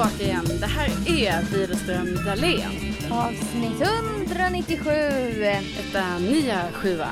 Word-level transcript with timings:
tillbaka 0.00 0.24
igen. 0.24 0.60
Det 0.60 0.66
här 0.66 0.88
är 1.06 1.42
Widerström 1.42 2.14
Dahlén. 2.26 2.94
Avsnitt 3.10 3.80
197. 3.80 4.90
Detta 5.76 6.18
nya 6.18 6.72
sjua. 6.72 7.08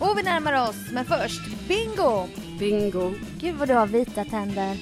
Och 0.00 0.18
vi 0.18 0.22
närmar 0.22 0.68
oss, 0.68 0.76
men 0.92 1.04
först 1.04 1.40
bingo! 1.68 2.26
Bingo. 2.58 3.14
Gud 3.40 3.54
vad 3.54 3.68
du 3.68 3.74
har 3.74 3.86
vita 3.86 4.24
tänder. 4.24 4.76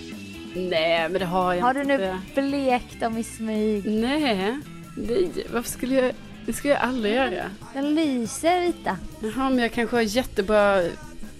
Nej, 0.55 1.09
men 1.09 1.13
det 1.13 1.25
har 1.25 1.55
jag 1.55 1.63
Har 1.63 1.75
du 1.75 1.85
nu 1.85 2.19
blekt 2.35 3.01
dem 3.01 3.19
i 3.19 3.25
smyg? 3.25 3.87
Nej, 3.87 4.59
nej. 4.97 5.33
Varför 5.53 5.71
skulle 5.71 5.95
jag... 5.95 6.15
Det 6.47 6.53
skulle 6.53 6.75
jag 6.75 6.83
aldrig 6.83 7.15
göra. 7.15 7.45
De 7.75 7.81
lyser 7.83 8.61
vita. 8.61 8.97
Jaha, 9.23 9.51
men 9.51 9.59
jag 9.59 9.73
kanske 9.73 9.97
har 9.97 10.03
jättebra 10.03 10.83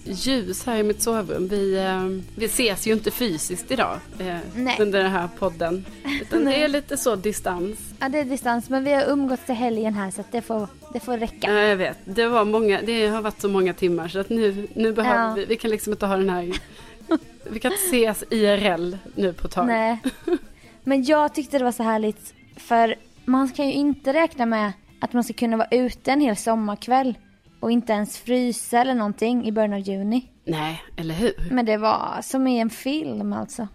ljus 0.03 0.65
här 0.65 0.77
i 0.77 0.83
mitt 0.83 1.01
sovrum. 1.01 1.47
Vi, 1.47 1.77
eh, 1.77 2.05
vi 2.35 2.45
ses 2.45 2.87
ju 2.87 2.93
inte 2.93 3.11
fysiskt 3.11 3.71
idag 3.71 3.99
eh, 4.19 4.37
Nej. 4.55 4.77
under 4.79 5.03
den 5.03 5.11
här 5.11 5.29
podden. 5.39 5.85
Utan 6.21 6.45
det 6.45 6.63
är 6.63 6.67
lite 6.67 6.97
så 6.97 7.15
distans. 7.15 7.79
Ja 7.99 8.09
det 8.09 8.19
är 8.19 8.25
distans, 8.25 8.69
men 8.69 8.83
vi 8.83 8.93
har 8.93 9.03
umgåtts 9.09 9.45
till 9.45 9.55
helgen 9.55 9.93
här 9.93 10.11
så 10.11 10.21
att 10.21 10.31
det 10.31 10.41
får, 10.41 10.67
det 10.93 10.99
får 10.99 11.17
räcka. 11.17 11.53
Ja, 11.53 11.59
jag 11.59 11.75
vet. 11.75 11.97
Det, 12.05 12.27
var 12.27 12.45
många, 12.45 12.81
det 12.81 13.07
har 13.07 13.21
varit 13.21 13.41
så 13.41 13.49
många 13.49 13.73
timmar 13.73 14.07
så 14.07 14.19
att 14.19 14.29
nu, 14.29 14.67
nu 14.75 14.93
behöver 14.93 15.27
Ja. 15.27 15.33
vi, 15.33 15.45
vi 15.45 15.55
kan 15.57 15.71
liksom 15.71 15.93
inte 15.93 16.05
ha 16.05 16.17
den 16.17 16.29
här... 16.29 16.51
Vi 17.49 17.59
kan 17.59 17.71
inte 17.71 17.83
ses 17.97 18.23
IRL 18.29 18.97
nu 19.15 19.33
på 19.33 19.47
ett 19.47 19.53
tag. 19.53 19.67
Nej. 19.67 19.99
Men 20.83 21.03
jag 21.03 21.33
tyckte 21.35 21.57
det 21.57 21.63
var 21.63 21.71
så 21.71 21.83
härligt, 21.83 22.33
för 22.57 22.95
man 23.25 23.49
kan 23.49 23.65
ju 23.67 23.73
inte 23.73 24.13
räkna 24.13 24.45
med 24.45 24.71
att 25.01 25.13
man 25.13 25.23
ska 25.23 25.33
kunna 25.33 25.57
vara 25.57 25.67
ute 25.71 26.11
en 26.11 26.21
hel 26.21 26.35
sommarkväll 26.37 27.17
och 27.61 27.71
inte 27.71 27.93
ens 27.93 28.17
frysa 28.17 28.79
eller 28.81 28.93
någonting 28.93 29.47
i 29.47 29.51
början 29.51 29.73
av 29.73 29.79
juni. 29.79 30.27
Nej, 30.45 30.83
eller 30.97 31.13
hur? 31.15 31.33
Men 31.51 31.65
det 31.65 31.77
var 31.77 32.19
som 32.21 32.47
i 32.47 32.59
en 32.59 32.69
film 32.69 33.33
alltså. 33.33 33.67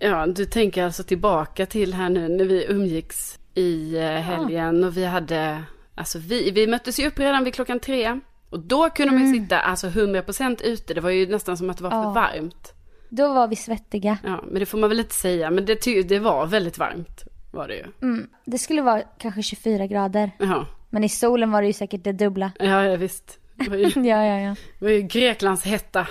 Ja, 0.00 0.26
du 0.26 0.44
tänker 0.44 0.84
alltså 0.84 1.02
tillbaka 1.02 1.66
till 1.66 1.94
här 1.94 2.08
nu 2.08 2.28
när 2.28 2.44
vi 2.44 2.66
umgicks 2.68 3.38
i 3.54 3.96
eh, 3.96 4.02
helgen 4.04 4.84
och 4.84 4.96
vi 4.96 5.04
hade, 5.04 5.62
alltså 5.94 6.18
vi, 6.18 6.50
vi 6.50 6.66
möttes 6.66 7.00
ju 7.00 7.06
upp 7.06 7.18
redan 7.18 7.44
vid 7.44 7.54
klockan 7.54 7.80
tre. 7.80 8.20
Och 8.50 8.60
då 8.60 8.90
kunde 8.90 9.12
man 9.14 9.26
ju 9.34 9.40
sitta 9.40 9.58
alltså 9.60 9.86
100% 9.88 10.62
ute, 10.64 10.94
det 10.94 11.00
var 11.00 11.10
ju 11.10 11.26
nästan 11.26 11.56
som 11.56 11.70
att 11.70 11.76
det 11.76 11.84
var 11.84 11.90
för 11.90 11.96
Ja. 12.02 12.10
varmt. 12.10 12.72
Då 13.08 13.34
var 13.34 13.48
vi 13.48 13.56
svettiga. 13.56 14.18
Ja, 14.24 14.40
men 14.46 14.60
det 14.60 14.66
får 14.66 14.78
man 14.78 14.88
väl 14.88 15.00
inte 15.00 15.14
säga, 15.14 15.50
men 15.50 15.64
det, 15.66 16.02
det 16.08 16.18
var 16.18 16.46
väldigt 16.46 16.78
varmt 16.78 17.24
var 17.52 17.68
det 17.68 17.74
ju. 17.74 17.84
Mm. 18.02 18.26
Det 18.44 18.58
skulle 18.58 18.82
vara 18.82 19.02
kanske 19.18 19.42
24 19.42 19.86
grader. 19.86 20.30
Ja, 20.38 20.66
Men 20.92 21.04
i 21.04 21.08
solen 21.08 21.50
var 21.50 21.60
det 21.62 21.66
ju 21.66 21.72
säkert 21.72 22.04
det 22.04 22.12
dubbla. 22.12 22.52
ja, 22.58 22.84
ja 22.84 22.96
visst. 22.96 23.38
Det 23.54 23.70
var 23.70 23.76
ju, 23.76 23.84
Ja, 24.08 24.24
ja, 24.26 24.40
ja. 24.40 24.54
det 24.78 24.84
var 24.84 24.92
ju 24.92 25.02
Greklands 25.02 25.64
hetta, 25.64 26.06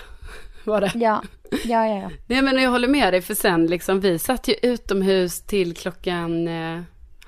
var 0.66 0.82
det. 0.82 0.92
Ja, 0.96 1.24
ja, 1.66 1.88
ja. 1.88 1.96
ja. 2.02 2.10
Nej 2.28 2.42
men 2.42 2.58
jag 2.64 2.72
håller 2.72 2.88
med 2.88 3.14
dig 3.14 3.22
för 3.22 3.34
sen 3.34 3.68
liksom, 3.68 4.00
vi 4.00 4.20
satt 4.20 4.48
ju 4.48 4.54
utomhus 4.62 5.42
till 5.42 5.76
klockan 5.76 6.48
eh, 6.48 6.82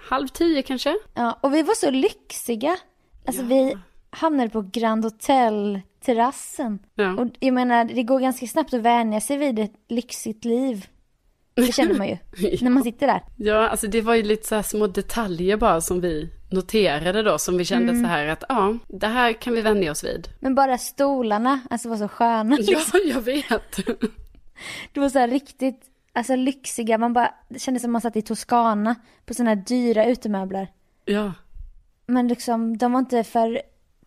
halv 0.09 0.27
tio 0.27 0.61
kanske. 0.61 0.95
ja 1.13 1.37
och 1.41 1.53
vi 1.53 1.61
var 1.61 1.73
så 1.75 1.91
lyxiga. 1.91 2.77
Alltså 3.27 3.41
Ja. 3.41 3.47
vi 3.47 3.77
hamnade 4.09 4.49
på 4.49 4.61
Grand 4.73 5.03
Hotel 5.03 5.81
terrassen. 6.05 6.79
Ja. 6.95 7.13
Och 7.13 7.27
jag 7.39 7.53
menar, 7.53 7.85
det 7.85 8.03
går 8.03 8.19
ganska 8.19 8.47
snabbt 8.47 8.73
att 8.73 8.81
vänja 8.81 9.21
sig 9.21 9.37
vid 9.37 9.59
ett 9.59 9.73
lyxigt 9.89 10.45
liv. 10.45 10.87
Det 11.55 11.73
känner 11.73 11.93
man 11.97 12.07
ju 12.07 12.17
när 12.61 12.69
man 12.69 12.83
sitter 12.83 13.07
där. 13.07 13.23
Ja, 13.37 13.69
alltså 13.69 13.87
det 13.87 14.01
var 14.01 14.15
ju 14.15 14.23
lite 14.23 14.47
så 14.47 14.55
här 14.55 14.61
små 14.61 14.87
detaljer 14.87 15.57
bara 15.57 15.81
som 15.81 16.01
vi 16.01 16.29
noterade 16.51 17.23
då, 17.23 17.37
som 17.37 17.57
vi 17.57 17.65
kände 17.65 17.91
Mm. 17.91 18.03
så 18.03 18.07
här 18.09 18.27
att 18.27 18.43
ja, 18.49 18.77
det 18.87 19.07
här 19.07 19.33
kan 19.33 19.53
vi 19.53 19.61
vänja 19.61 19.91
oss 19.91 20.03
vid. 20.03 20.27
Men 20.39 20.55
bara 20.55 20.77
stolarna, 20.77 21.59
alltså 21.69 21.89
var 21.89 21.97
så 21.97 22.07
sköna. 22.07 22.57
Ja, 22.59 22.77
Liksom. 22.77 22.99
jag 23.05 23.21
vet. 23.21 23.75
Det 24.93 24.99
var 24.99 25.09
så 25.09 25.19
här 25.19 25.27
riktigt, 25.27 25.81
alltså 26.13 26.35
lyxiga. 26.35 26.97
Man 26.97 27.13
bara, 27.13 27.33
det 27.49 27.59
kändes 27.59 27.83
som 27.83 27.91
man 27.91 28.01
satt 28.01 28.15
i 28.15 28.21
Toscana 28.21 28.95
på 29.25 29.33
sådana 29.33 29.49
här 29.49 29.55
dyra 29.67 30.05
utemöbler. 30.05 30.67
Ja, 31.05 31.33
Men 32.05 32.27
liksom, 32.27 32.77
de 32.77 32.91
var 32.91 32.99
inte 32.99 33.23
för 33.23 33.61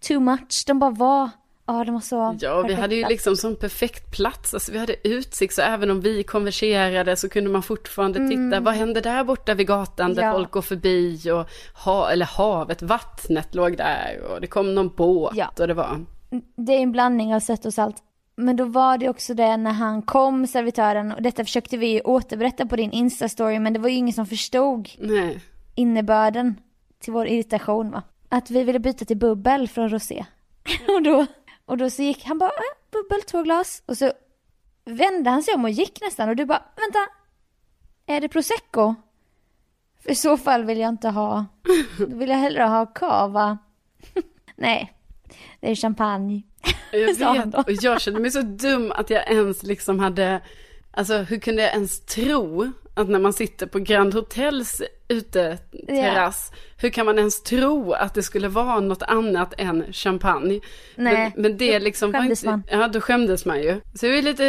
too 0.09 0.21
much. 0.21 0.65
De 0.67 0.79
bara 0.79 0.91
var, 0.91 1.31
ja 1.67 1.85
de 1.85 1.95
var 1.95 2.01
så 2.01 2.37
ja 2.41 2.63
vi 2.63 2.75
hade 2.75 2.95
ju 2.95 3.03
perfekta. 3.03 3.09
liksom 3.09 3.37
som 3.37 3.57
perfekt 3.57 4.17
plats, 4.17 4.55
alltså 4.55 4.73
vi 4.73 4.79
hade 4.79 5.09
utsikt, 5.09 5.55
så 5.55 5.63
även 5.63 5.91
om 5.91 6.01
vi 6.01 6.23
konverserade 6.23 7.17
så 7.17 7.29
kunde 7.29 7.51
man 7.51 7.63
fortfarande 7.63 8.29
titta, 8.29 8.61
vad 8.61 8.75
hände 8.75 9.01
där 9.01 9.25
borta 9.25 9.55
vid 9.55 9.67
gatan 9.67 10.15
där 10.15 10.23
Mm. 10.23 10.33
Ja. 10.33 10.39
folk 10.39 10.51
går 10.51 10.63
förbi 10.63 11.31
och 11.31 11.47
ha, 11.85 12.11
eller 12.11 12.27
havet, 12.27 12.83
vattnet 12.83 13.55
låg 13.55 13.77
där 13.77 14.21
och 14.31 14.41
det 14.41 14.47
kom 14.47 14.75
någon 14.75 14.89
båt 14.97 15.33
Ja. 15.37 15.51
och 15.59 15.69
det 15.69 15.75
var, 15.75 16.05
Det 16.57 16.73
är 16.73 16.81
en 16.81 16.93
blandning 16.93 17.35
av 17.35 17.41
sött 17.41 17.65
och 17.67 17.75
salt. 17.75 17.97
Men 18.39 18.57
då 18.57 18.65
var 18.65 18.99
det 18.99 19.09
också 19.09 19.35
det 19.35 19.57
när 19.57 19.73
han 19.73 20.03
kom, 20.03 20.47
servitören, 20.47 21.13
och 21.13 21.23
detta 21.23 21.45
försökte 21.45 21.77
vi 21.77 21.87
ju 21.87 22.01
återberätta 22.01 22.67
på 22.67 22.77
din 22.77 22.91
Insta-story, 22.93 23.59
men 23.59 23.73
det 23.73 23.79
var 23.79 23.89
ju 23.89 23.95
ingen 23.95 24.13
som 24.15 24.27
förstod 24.27 24.89
nej, 24.99 25.41
innebörden 25.75 26.55
till 27.01 27.13
vår 27.13 27.27
irritation 27.27 27.91
va. 27.91 28.03
Att 28.29 28.51
vi 28.51 28.65
ville 28.65 28.79
byta 28.79 29.05
till 29.05 29.17
bubbel 29.17 29.69
från 29.69 29.89
rosé. 29.89 30.25
och, 30.89 31.03
då, 31.03 31.27
och 31.67 31.77
då 31.77 31.91
så 31.91 32.03
gick 32.03 32.25
han 32.25 32.39
bara, 32.39 32.51
äh, 32.51 32.91
bubbel, 32.91 33.23
två 33.23 33.43
glas. 33.43 33.83
Och 33.87 33.97
så 33.97 34.13
vände 34.85 35.31
han 35.31 35.43
sig 35.43 35.55
om 35.55 35.65
och 35.65 35.71
gick 35.71 36.01
nästan 36.01 36.29
och 36.29 36.37
du 36.37 36.45
bara, 36.45 36.63
vänta, 36.77 36.99
är 38.07 38.21
det 38.21 38.29
prosecco? 38.29 38.95
För 40.03 40.11
i 40.11 40.15
så 40.15 40.37
fall 40.37 40.65
vill 40.65 40.79
jag 40.79 40.89
inte 40.89 41.09
ha, 41.09 41.47
då 41.99 42.17
vill 42.17 42.29
jag 42.29 42.37
hellre 42.37 42.63
ha 42.63 42.87
cava. 42.87 43.59
Nej, 44.57 44.93
det 45.61 45.71
är 45.71 45.75
champagne. 45.75 46.43
Jag 46.93 47.15
vet, 47.45 47.55
och 47.55 47.71
jag 47.71 48.01
kände 48.01 48.21
mig 48.21 48.31
så 48.31 48.43
dum 48.43 48.93
att 48.93 49.11
jag 49.11 49.31
ens 49.31 49.63
liksom 49.63 49.99
hade, 49.99 50.41
alltså 50.97 51.17
hur 51.17 51.39
kunde 51.39 51.63
jag 51.63 51.73
ens 51.73 52.01
tro 52.01 52.73
att 52.95 53.09
när 53.09 53.19
man 53.19 53.33
sitter 53.33 53.67
på 53.67 53.79
Grand 53.79 54.15
Hotels 54.15 54.83
uteterrass, 55.09 56.53
hur 56.79 56.91
kan 56.91 57.07
man 57.07 57.19
ens 57.19 57.43
tro 57.43 57.93
att 57.93 58.15
det 58.15 58.23
skulle 58.23 58.49
vara 58.49 58.81
något 58.81 59.03
annat 59.03 59.55
än 59.59 59.93
champagne? 59.93 60.61
Nej, 60.95 61.33
men, 61.35 61.43
men 61.43 61.57
det 61.59 61.79
då 61.79 61.85
liksom 61.85 62.13
var 62.13 62.21
skämdes 62.21 62.45
inte, 62.45 62.51
man. 62.51 62.63
ja 62.71 62.89
då 62.89 63.01
skämdes 63.01 63.45
man 63.47 63.63
ju. 63.63 63.81
Så 63.95 64.07
det 64.07 64.09
var 64.09 64.17
ju 64.17 64.23
lite, 64.23 64.45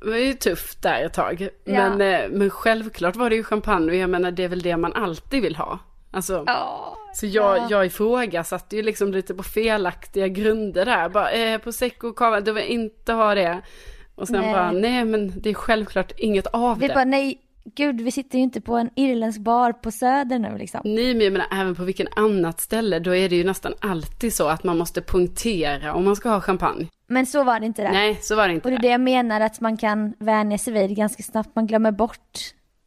det 0.00 0.08
var 0.10 0.16
ju 0.16 0.32
tufft 0.32 0.82
där 0.82 1.04
ett 1.04 1.12
tag. 1.14 1.40
Ja. 1.40 1.72
Men, 1.72 2.00
eh, 2.00 2.28
men 2.30 2.50
självklart 2.50 3.16
var 3.16 3.30
det 3.30 3.36
ju 3.36 3.44
champagne 3.44 3.90
och 3.92 3.96
jag 3.96 4.10
menar 4.10 4.30
det 4.30 4.44
är 4.44 4.48
väl 4.48 4.62
det 4.62 4.76
man 4.76 4.92
alltid 4.92 5.42
vill 5.42 5.56
ha. 5.56 5.78
Alltså, 6.10 6.44
Ja, 6.46 6.96
så 7.14 7.26
jag, 7.26 7.58
Ja. 7.58 7.66
jag 7.70 7.86
ifrågasatte 7.86 8.76
ju 8.76 8.82
liksom 8.82 9.12
lite 9.12 9.34
på 9.34 9.42
felaktiga 9.42 10.28
grunder 10.28 10.84
där. 10.84 11.08
Bara, 11.08 11.30
eh, 11.30 11.58
prosecco 11.58 12.08
och 12.08 12.16
cava, 12.16 12.40
du 12.40 12.52
vill 12.52 12.64
inte 12.64 13.12
ha 13.12 13.34
det. 13.34 13.60
Och 14.14 14.28
sen 14.28 14.40
Nej. 14.40 14.52
bara, 14.52 14.72
nej 14.72 15.04
men 15.04 15.32
det 15.40 15.50
är 15.50 15.54
självklart 15.54 16.12
inget 16.16 16.46
av 16.46 16.78
vi 16.78 16.88
det. 16.88 16.94
bara 16.94 17.04
nej, 17.04 17.38
gud 17.74 18.00
vi 18.00 18.10
sitter 18.10 18.38
ju 18.38 18.44
inte 18.44 18.60
på 18.60 18.76
en 18.76 18.90
irländsk 18.96 19.40
bar 19.40 19.72
på 19.72 19.90
söder 19.90 20.38
nu 20.38 20.58
liksom. 20.58 20.80
Nej 20.84 21.14
men 21.14 21.20
jag 21.24 21.32
menar 21.32 21.46
även 21.52 21.74
på 21.74 21.84
vilken 21.84 22.08
annat 22.16 22.60
ställe, 22.60 22.98
då 22.98 23.14
är 23.14 23.28
det 23.28 23.36
ju 23.36 23.44
nästan 23.44 23.74
alltid 23.80 24.34
så 24.34 24.48
att 24.48 24.64
man 24.64 24.78
måste 24.78 25.00
punktera 25.02 25.94
om 25.94 26.04
man 26.04 26.16
ska 26.16 26.28
ha 26.28 26.40
champagne. 26.40 26.88
Men 27.06 27.26
så 27.26 27.44
var 27.44 27.60
det 27.60 27.66
inte 27.66 27.82
där. 27.82 27.90
Nej, 27.92 28.18
så 28.22 28.36
var 28.36 28.48
det 28.48 28.54
inte 28.54 28.68
Och 28.68 28.70
det 28.70 28.76
är 28.76 28.82
det 28.82 28.88
jag 28.88 29.00
menar 29.00 29.40
att 29.40 29.60
man 29.60 29.76
kan 29.76 30.14
vänja 30.18 30.58
sig 30.58 30.72
vid 30.72 30.96
ganska 30.96 31.22
snabbt. 31.22 31.50
Man 31.54 31.66
glömmer 31.66 31.90
bort 31.92 32.38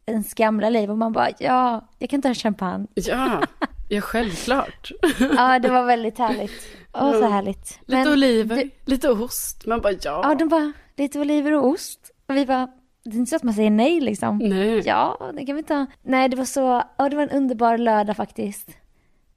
ens 0.06 0.34
gamla 0.34 0.70
liv 0.70 0.90
och 0.90 0.98
man 0.98 1.12
bara 1.12 1.28
ja, 1.38 1.88
jag 1.98 2.10
kan 2.10 2.22
ta 2.22 2.34
champagne. 2.34 2.86
Ja, 2.94 3.42
ja 3.88 4.00
självklart. 4.00 4.90
Ja, 5.36 5.58
det 5.58 5.68
var 5.68 5.84
väldigt 5.84 6.18
härligt. 6.18 6.62
Åh, 6.92 7.12
så 7.12 7.28
härligt. 7.28 7.78
Lite 7.86 8.04
Men 8.04 8.12
oliver, 8.12 8.56
du- 8.56 8.70
lite 8.84 9.10
ost. 9.10 9.66
Man 9.66 9.80
bara, 9.80 9.92
ja. 9.92 10.20
Ja, 10.24 10.34
de 10.34 10.48
bara 10.48 10.72
lite 10.98 11.20
oliver 11.20 11.52
och 11.52 11.66
ost. 11.66 12.10
Och 12.26 12.36
vi 12.36 12.46
bara, 12.46 12.68
det 13.04 13.10
är 13.10 13.14
inte 13.14 13.30
så 13.30 13.36
att 13.36 13.42
man 13.42 13.54
säger 13.54 13.70
nej 13.70 14.00
liksom. 14.00 14.38
Nej. 14.38 14.82
Ja, 14.86 15.30
det 15.34 15.46
kan 15.46 15.56
vi 15.56 15.62
ta. 15.62 15.86
Nej, 16.02 16.28
det 16.28 16.36
var 16.36 16.44
så, 16.44 16.82
ja 16.98 17.08
det 17.08 17.16
var 17.16 17.22
en 17.22 17.30
underbar 17.30 17.78
lördag 17.78 18.16
faktiskt. 18.16 18.68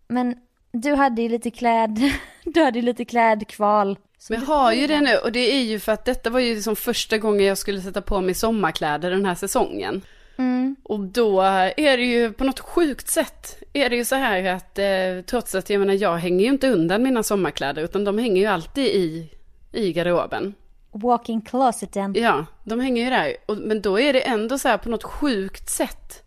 Men 0.08 0.36
du 0.72 0.94
hade 0.94 1.22
ju 1.22 1.30
lite 1.30 1.52
kläd, 1.52 2.00
du 2.44 2.64
hade 2.64 2.80
ju 2.80 2.86
lite 2.86 3.06
klädkval. 3.06 4.00
Men 4.30 4.40
jag 4.40 4.48
har 4.48 4.74
ju 4.74 4.88
det 4.88 5.02
nu 5.02 5.18
och 5.18 5.31
det 5.31 5.54
är 5.54 5.62
ju 5.62 5.80
för 5.80 5.92
att 5.92 6.06
detta 6.06 6.30
var 6.30 6.40
ju 6.40 6.62
som 6.62 6.75
första 6.75 7.18
gången 7.18 7.46
jag 7.46 7.58
skulle 7.58 7.81
sätta 7.81 8.02
på 8.02 8.22
mig 8.22 8.34
sommarkläder 8.34 9.12
den 9.12 9.25
här 9.25 9.36
säsongen. 9.36 10.02
Mm. 10.38 10.75
Och 10.84 11.00
då 11.00 11.42
är 11.42 11.98
det 11.98 12.04
ju 12.04 12.34
på 12.34 12.44
något 12.44 12.60
sjukt 12.60 13.07
sätt 13.07 13.64
är 13.74 13.90
det 13.90 13.96
ju 13.96 14.06
så 14.06 14.16
här 14.16 14.46
att 14.46 14.80
eh, 14.80 15.25
trots 15.25 15.56
att 15.56 15.69
jag 15.69 15.80
menar 15.80 15.94
jag 15.94 16.18
hänger 16.18 16.46
ju 16.46 16.52
inte 16.52 16.69
undan 16.69 17.04
mina 17.04 17.24
sommarkläder 17.24 17.84
utan 17.84 18.04
de 18.04 18.18
hänger 18.18 18.42
ju 18.42 18.48
alltid 18.48 18.86
i, 18.86 19.30
i 19.72 19.94
garderoben. 19.94 20.54
Walking 20.92 21.42
closeten. 21.42 22.14
Ja, 22.18 22.46
de 22.64 22.80
hänger 22.80 23.04
ju 23.04 23.10
där. 23.10 23.36
Och, 23.46 23.58
men 23.58 23.82
då 23.82 24.00
är 24.00 24.14
det 24.14 24.22
ändå 24.22 24.58
så 24.58 24.68
här 24.68 24.78
på 24.78 24.90
något 24.90 25.04
sjukt 25.04 25.70
sätt. 25.70 26.24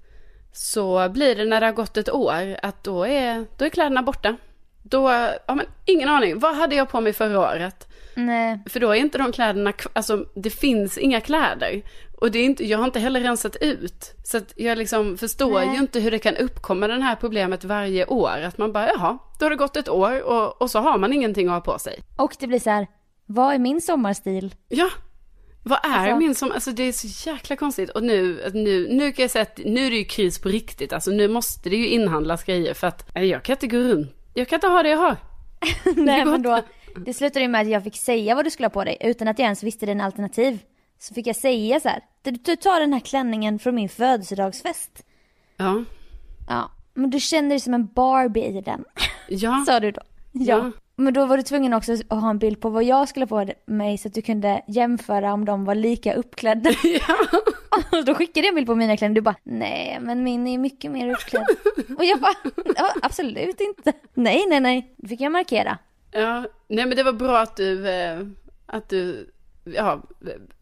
Så 0.52 1.08
blir 1.08 1.36
det 1.36 1.44
när 1.44 1.60
det 1.60 1.66
har 1.66 1.72
gått 1.72 1.96
ett 1.96 2.10
år 2.10 2.56
att 2.62 2.84
då 2.84 3.04
är, 3.04 3.46
då 3.58 3.64
är 3.64 3.68
kläderna 3.68 4.02
borta. 4.02 4.36
Då, 4.82 5.10
ja 5.46 5.54
men 5.54 5.66
ingen 5.84 6.08
aning. 6.08 6.38
Vad 6.38 6.56
hade 6.56 6.76
jag 6.76 6.88
på 6.88 7.00
mig 7.00 7.12
förra 7.12 7.40
året? 7.40 7.88
Nej, 8.16 8.58
För 8.68 8.80
då 8.80 8.90
är 8.90 8.94
inte 8.94 9.18
de 9.18 9.32
kläderna, 9.32 9.72
alltså 9.92 10.26
det 10.34 10.50
finns 10.50 10.98
inga 10.98 11.20
kläder. 11.20 11.82
Och 12.20 12.30
det 12.30 12.38
är 12.38 12.44
inte, 12.44 12.66
jag 12.66 12.78
har 12.78 12.84
inte 12.84 13.00
heller 13.00 13.20
rensat 13.20 13.56
ut. 13.56 14.14
Så 14.24 14.36
att 14.36 14.52
jag 14.56 14.78
liksom 14.78 15.18
förstår 15.18 15.60
Nej. 15.60 15.68
ju 15.68 15.78
inte 15.78 16.00
hur 16.00 16.10
det 16.10 16.18
kan 16.18 16.36
uppkomma 16.36 16.86
det 16.88 17.02
här 17.02 17.16
problemet 17.16 17.64
varje 17.64 18.06
år. 18.06 18.42
Att 18.42 18.58
man 18.58 18.72
bara, 18.72 18.88
jaha, 18.88 19.18
då 19.38 19.44
har 19.44 19.50
det 19.50 19.56
gått 19.56 19.76
ett 19.76 19.88
år 19.88 20.22
och, 20.22 20.62
och 20.62 20.70
så 20.70 20.78
har 20.78 20.98
man 20.98 21.12
ingenting 21.12 21.48
att 21.48 21.52
ha 21.66 21.72
på 21.72 21.78
sig. 21.78 21.98
och 22.16 22.36
det 22.40 22.46
blir 22.46 22.58
så 22.58 22.70
här, 22.70 22.86
vad 23.26 23.54
är 23.54 23.58
min 23.58 23.80
sommarstil? 23.80 24.54
Ja, 24.68 24.90
Vad 25.62 25.78
är 25.84 25.88
Alltså- 25.98 26.16
min 26.16 26.34
som, 26.34 26.52
alltså 26.52 26.70
det 26.72 26.82
är 26.82 26.92
så 26.92 27.30
jäkla 27.30 27.56
konstigt. 27.56 27.90
Och 27.90 28.02
nu, 28.02 28.50
nu, 28.54 28.88
nu 28.90 29.12
kan 29.12 29.22
jag 29.22 29.30
säga 29.30 29.42
att 29.42 29.58
nu 29.64 29.86
är 29.86 29.90
det 29.90 29.96
ju 29.96 30.04
kris 30.04 30.38
på 30.38 30.48
riktigt. 30.48 30.92
Alltså 30.92 31.10
nu 31.10 31.28
måste 31.28 31.70
det 31.70 31.76
ju 31.76 31.88
inhandlas 31.88 32.44
grejer 32.44 32.74
för 32.74 32.86
att 32.86 33.14
nej, 33.14 33.26
jag 33.26 33.42
kan 33.42 33.52
inte 33.52 33.66
gå 33.66 33.76
runt. 33.78 34.10
Jag 34.34 34.48
kan 34.48 34.56
inte 34.56 34.66
ha 34.66 34.82
det 34.82 34.88
jag 34.88 34.98
har. 34.98 35.16
Nej 35.96 36.24
men 36.24 36.42
då, 36.42 36.62
det 36.96 37.14
slutade 37.14 37.40
ju 37.40 37.48
med 37.48 37.60
att 37.60 37.68
jag 37.68 37.84
fick 37.84 37.96
säga 37.96 38.34
vad 38.34 38.44
du 38.44 38.50
skulle 38.50 38.66
ha 38.66 38.70
på 38.70 38.84
dig 38.84 38.96
utan 39.00 39.28
att 39.28 39.38
jag 39.38 39.44
ens 39.44 39.62
visste 39.62 39.86
dina 39.86 40.04
alternativ. 40.04 40.58
Så 40.98 41.14
fick 41.14 41.26
jag 41.26 41.36
säga 41.36 41.80
så 41.80 41.88
här, 41.88 42.00
du, 42.22 42.30
du 42.30 42.56
tar 42.56 42.80
den 42.80 42.92
här 42.92 43.00
klänningen 43.00 43.58
från 43.58 43.74
min 43.74 43.88
födelsedagsfest. 43.88 44.90
Ja. 45.56 45.84
Ja, 46.48 46.70
men 46.94 47.10
du 47.10 47.20
känner 47.20 47.48
dig 47.48 47.60
som 47.60 47.74
en 47.74 47.86
Barbie 47.86 48.44
i 48.58 48.60
den, 48.60 48.84
Ja. 49.28 49.62
sa 49.66 49.80
du 49.80 49.90
då. 49.90 50.00
Ja. 50.32 50.56
Ja. 50.56 50.70
Men 50.96 51.14
då 51.14 51.26
var 51.26 51.36
du 51.36 51.42
tvungen 51.42 51.72
också 51.72 51.92
att 51.92 52.20
ha 52.20 52.30
en 52.30 52.38
bild 52.38 52.60
på 52.60 52.68
vad 52.68 52.84
jag 52.84 53.08
skulle 53.08 53.26
ha 53.26 53.44
på 53.44 53.52
mig 53.66 53.98
så 53.98 54.08
att 54.08 54.14
du 54.14 54.22
kunde 54.22 54.62
jämföra 54.66 55.32
om 55.32 55.44
de 55.44 55.64
var 55.64 55.74
lika 55.74 56.14
uppklädda. 56.14 56.70
ja. 56.84 57.16
Och 57.98 58.04
då 58.04 58.14
skickade 58.14 58.46
jag 58.46 58.48
en 58.48 58.54
bild 58.54 58.66
på 58.66 58.74
mina 58.74 58.96
kläder 58.96 59.14
du 59.14 59.20
bara, 59.20 59.36
nej 59.42 59.98
men 60.00 60.22
min 60.22 60.46
är 60.46 60.58
mycket 60.58 60.90
mer 60.90 61.12
uppklädd. 61.12 61.46
Och 61.98 62.04
jag 62.04 62.20
bara, 62.20 62.34
absolut 63.02 63.60
inte. 63.60 63.92
Nej, 64.14 64.44
nej, 64.48 64.60
nej. 64.60 64.94
Då 64.96 65.08
fick 65.08 65.20
jag 65.20 65.32
markera. 65.32 65.78
Ja, 66.10 66.46
nej 66.68 66.86
men 66.86 66.96
det 66.96 67.02
var 67.02 67.12
bra 67.12 67.38
att 67.38 67.56
du, 67.56 67.88
eh, 67.88 68.20
att 68.66 68.88
du, 68.88 69.30
ja, 69.64 70.02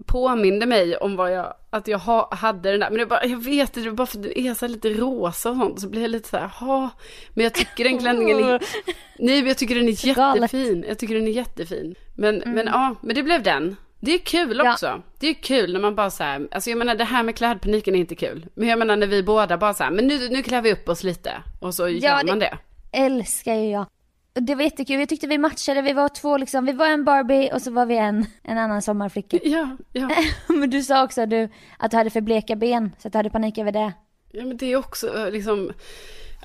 påminde 0.06 0.66
mig 0.66 0.96
om 0.96 1.16
vad 1.16 1.32
jag, 1.32 1.54
att 1.70 1.88
jag 1.88 1.98
ha, 1.98 2.34
hade 2.34 2.70
den 2.70 2.80
där. 2.80 2.90
Men 2.90 2.98
det 2.98 3.04
var, 3.04 3.20
jag 3.24 3.44
vet 3.44 3.68
inte, 3.68 3.80
det 3.80 3.88
var 3.90 3.96
bara 3.96 4.06
för 4.06 4.16
att 4.18 4.22
det 4.24 4.40
är 4.40 4.54
så 4.54 4.66
lite 4.66 4.88
rosa 4.88 5.50
och 5.50 5.56
sånt. 5.56 5.80
Så 5.80 5.88
blir 5.88 6.02
jag 6.02 6.10
lite 6.10 6.28
så 6.28 6.36
här, 6.36 6.50
jaha. 6.60 6.90
Men 7.34 7.44
jag 7.44 7.54
tycker 7.54 7.84
den 7.84 7.98
klänningen 7.98 8.38
är, 8.38 8.62
nej 9.18 9.38
men 9.40 9.46
jag 9.48 9.58
tycker 9.58 9.74
den 9.74 9.88
är 9.88 10.06
jättefin. 10.06 10.84
Jag 10.88 10.98
tycker 10.98 11.14
den 11.14 11.28
är 11.28 11.32
jättefin. 11.32 11.94
Men, 12.14 12.42
men 12.46 12.66
ja, 12.66 12.94
men 13.02 13.14
det 13.14 13.22
blev 13.22 13.42
den. 13.42 13.76
Det 14.00 14.14
är 14.14 14.18
kul 14.18 14.60
Ja. 14.64 14.72
också. 14.72 15.02
Det 15.20 15.26
är 15.28 15.34
kul 15.34 15.72
när 15.72 15.80
man 15.80 15.94
bara 15.94 16.10
så 16.10 16.22
här, 16.24 16.48
alltså 16.50 16.70
jag 16.70 16.78
menar 16.78 16.94
det 16.94 17.04
här 17.04 17.22
med 17.22 17.36
klädpaniken 17.36 17.94
är 17.94 17.98
inte 17.98 18.14
kul. 18.14 18.46
Men 18.54 18.68
jag 18.68 18.78
menar 18.78 18.96
när 18.96 19.06
vi 19.06 19.22
båda 19.22 19.56
bara 19.58 19.74
så 19.74 19.84
här, 19.84 19.90
men 19.90 20.06
nu, 20.06 20.28
nu 20.28 20.42
klär 20.42 20.62
vi 20.62 20.72
upp 20.72 20.88
oss 20.88 21.04
lite. 21.04 21.32
Och 21.60 21.74
så 21.74 21.88
gör 21.88 22.18
det- 22.22 22.26
man 22.26 22.38
det. 22.38 22.58
Älskar 22.92 23.54
ju 23.54 23.70
jag. 23.70 23.86
Det 24.34 24.54
var 24.54 24.62
jättekul, 24.62 25.00
jag 25.00 25.08
tyckte 25.08 25.26
vi 25.26 25.38
matchade, 25.38 25.82
vi 25.82 25.92
var 25.92 26.08
två 26.08 26.36
liksom, 26.36 26.64
vi 26.66 26.72
var 26.72 26.86
en 26.86 27.04
Barbie 27.04 27.50
och 27.52 27.62
så 27.62 27.70
var 27.70 27.86
vi 27.86 27.96
en, 27.96 28.26
en 28.42 28.58
annan 28.58 28.82
sommarflicka. 28.82 29.38
Ja, 29.44 29.68
ja. 29.92 30.10
Men 30.48 30.70
du 30.70 30.82
sa 30.82 31.04
också 31.04 31.26
du, 31.26 31.48
att 31.78 31.90
du 31.90 31.96
hade 31.96 32.10
för 32.10 32.20
bleka 32.20 32.56
ben, 32.56 32.90
så 32.98 33.08
att 33.08 33.12
du 33.12 33.18
hade 33.18 33.30
panik 33.30 33.58
över 33.58 33.72
det. 33.72 33.92
Ja 34.34 34.44
men 34.44 34.56
det 34.56 34.72
är 34.72 34.76
också 34.76 35.18
eh, 35.18 35.30
liksom, 35.30 35.72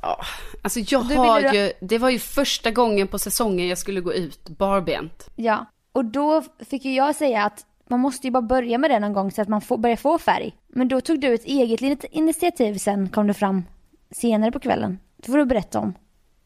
ja, 0.02 0.20
alltså 0.62 0.80
jag 0.80 1.08
Du 1.08 1.16
har 1.16 1.42
ville- 1.42 1.56
ju, 1.66 1.72
det 1.82 1.98
var 1.98 2.10
ju 2.10 2.20
första 2.20 2.72
gången 2.72 3.08
på 3.08 3.20
säsongen 3.20 3.68
jag 3.68 3.78
skulle 3.78 4.02
gå 4.02 4.14
ut 4.14 4.50
barbent. 4.50 5.30
Ja, 5.36 5.66
och 5.92 6.06
då 6.06 6.44
fick 6.70 6.86
ju 6.86 6.94
jag 6.94 7.16
säga 7.16 7.44
att 7.44 7.66
man 7.90 8.00
måste 8.00 8.28
ju 8.28 8.32
bara 8.32 8.42
börja 8.42 8.78
med 8.78 8.92
det 8.92 9.00
någon 9.00 9.14
gång 9.14 9.32
så 9.32 9.42
att 9.42 9.48
man 9.48 9.62
får, 9.62 9.78
börjar 9.78 9.96
få 9.96 10.18
färg. 10.18 10.56
Men 10.68 10.88
då 10.88 11.02
tog 11.02 11.20
du 11.20 11.34
ett 11.34 11.46
eget 11.46 11.82
litet 11.82 12.12
initiativ 12.12 12.78
sen, 12.78 13.10
kom 13.10 13.28
du 13.28 13.34
fram 13.34 13.64
senare 14.12 14.52
på 14.52 14.60
kvällen. 14.60 15.00
Det 15.18 15.32
får 15.32 15.38
du 15.38 15.46
berätta 15.46 15.80
om. 15.80 15.94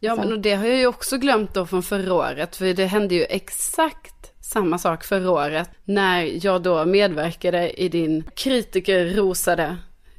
Ja 0.03 0.15
Så. 0.15 0.21
men 0.21 0.31
och 0.33 0.39
det 0.39 0.53
har 0.53 0.65
jag 0.65 0.77
ju 0.77 0.88
också 0.88 1.18
glömt 1.18 1.53
då 1.53 1.65
från 1.65 1.83
förra 1.83 2.13
året, 2.13 2.56
för 2.56 2.74
det 2.74 2.86
hände 2.86 3.15
ju 3.15 3.24
exakt 3.24 4.31
samma 4.39 4.77
sak 4.77 5.03
förra 5.03 5.31
året 5.31 5.69
när 5.83 6.45
jag 6.45 6.62
då 6.62 6.86
medverkade 6.86 7.81
i 7.81 7.89
din 7.89 8.24
kritikerrosade 8.36 9.77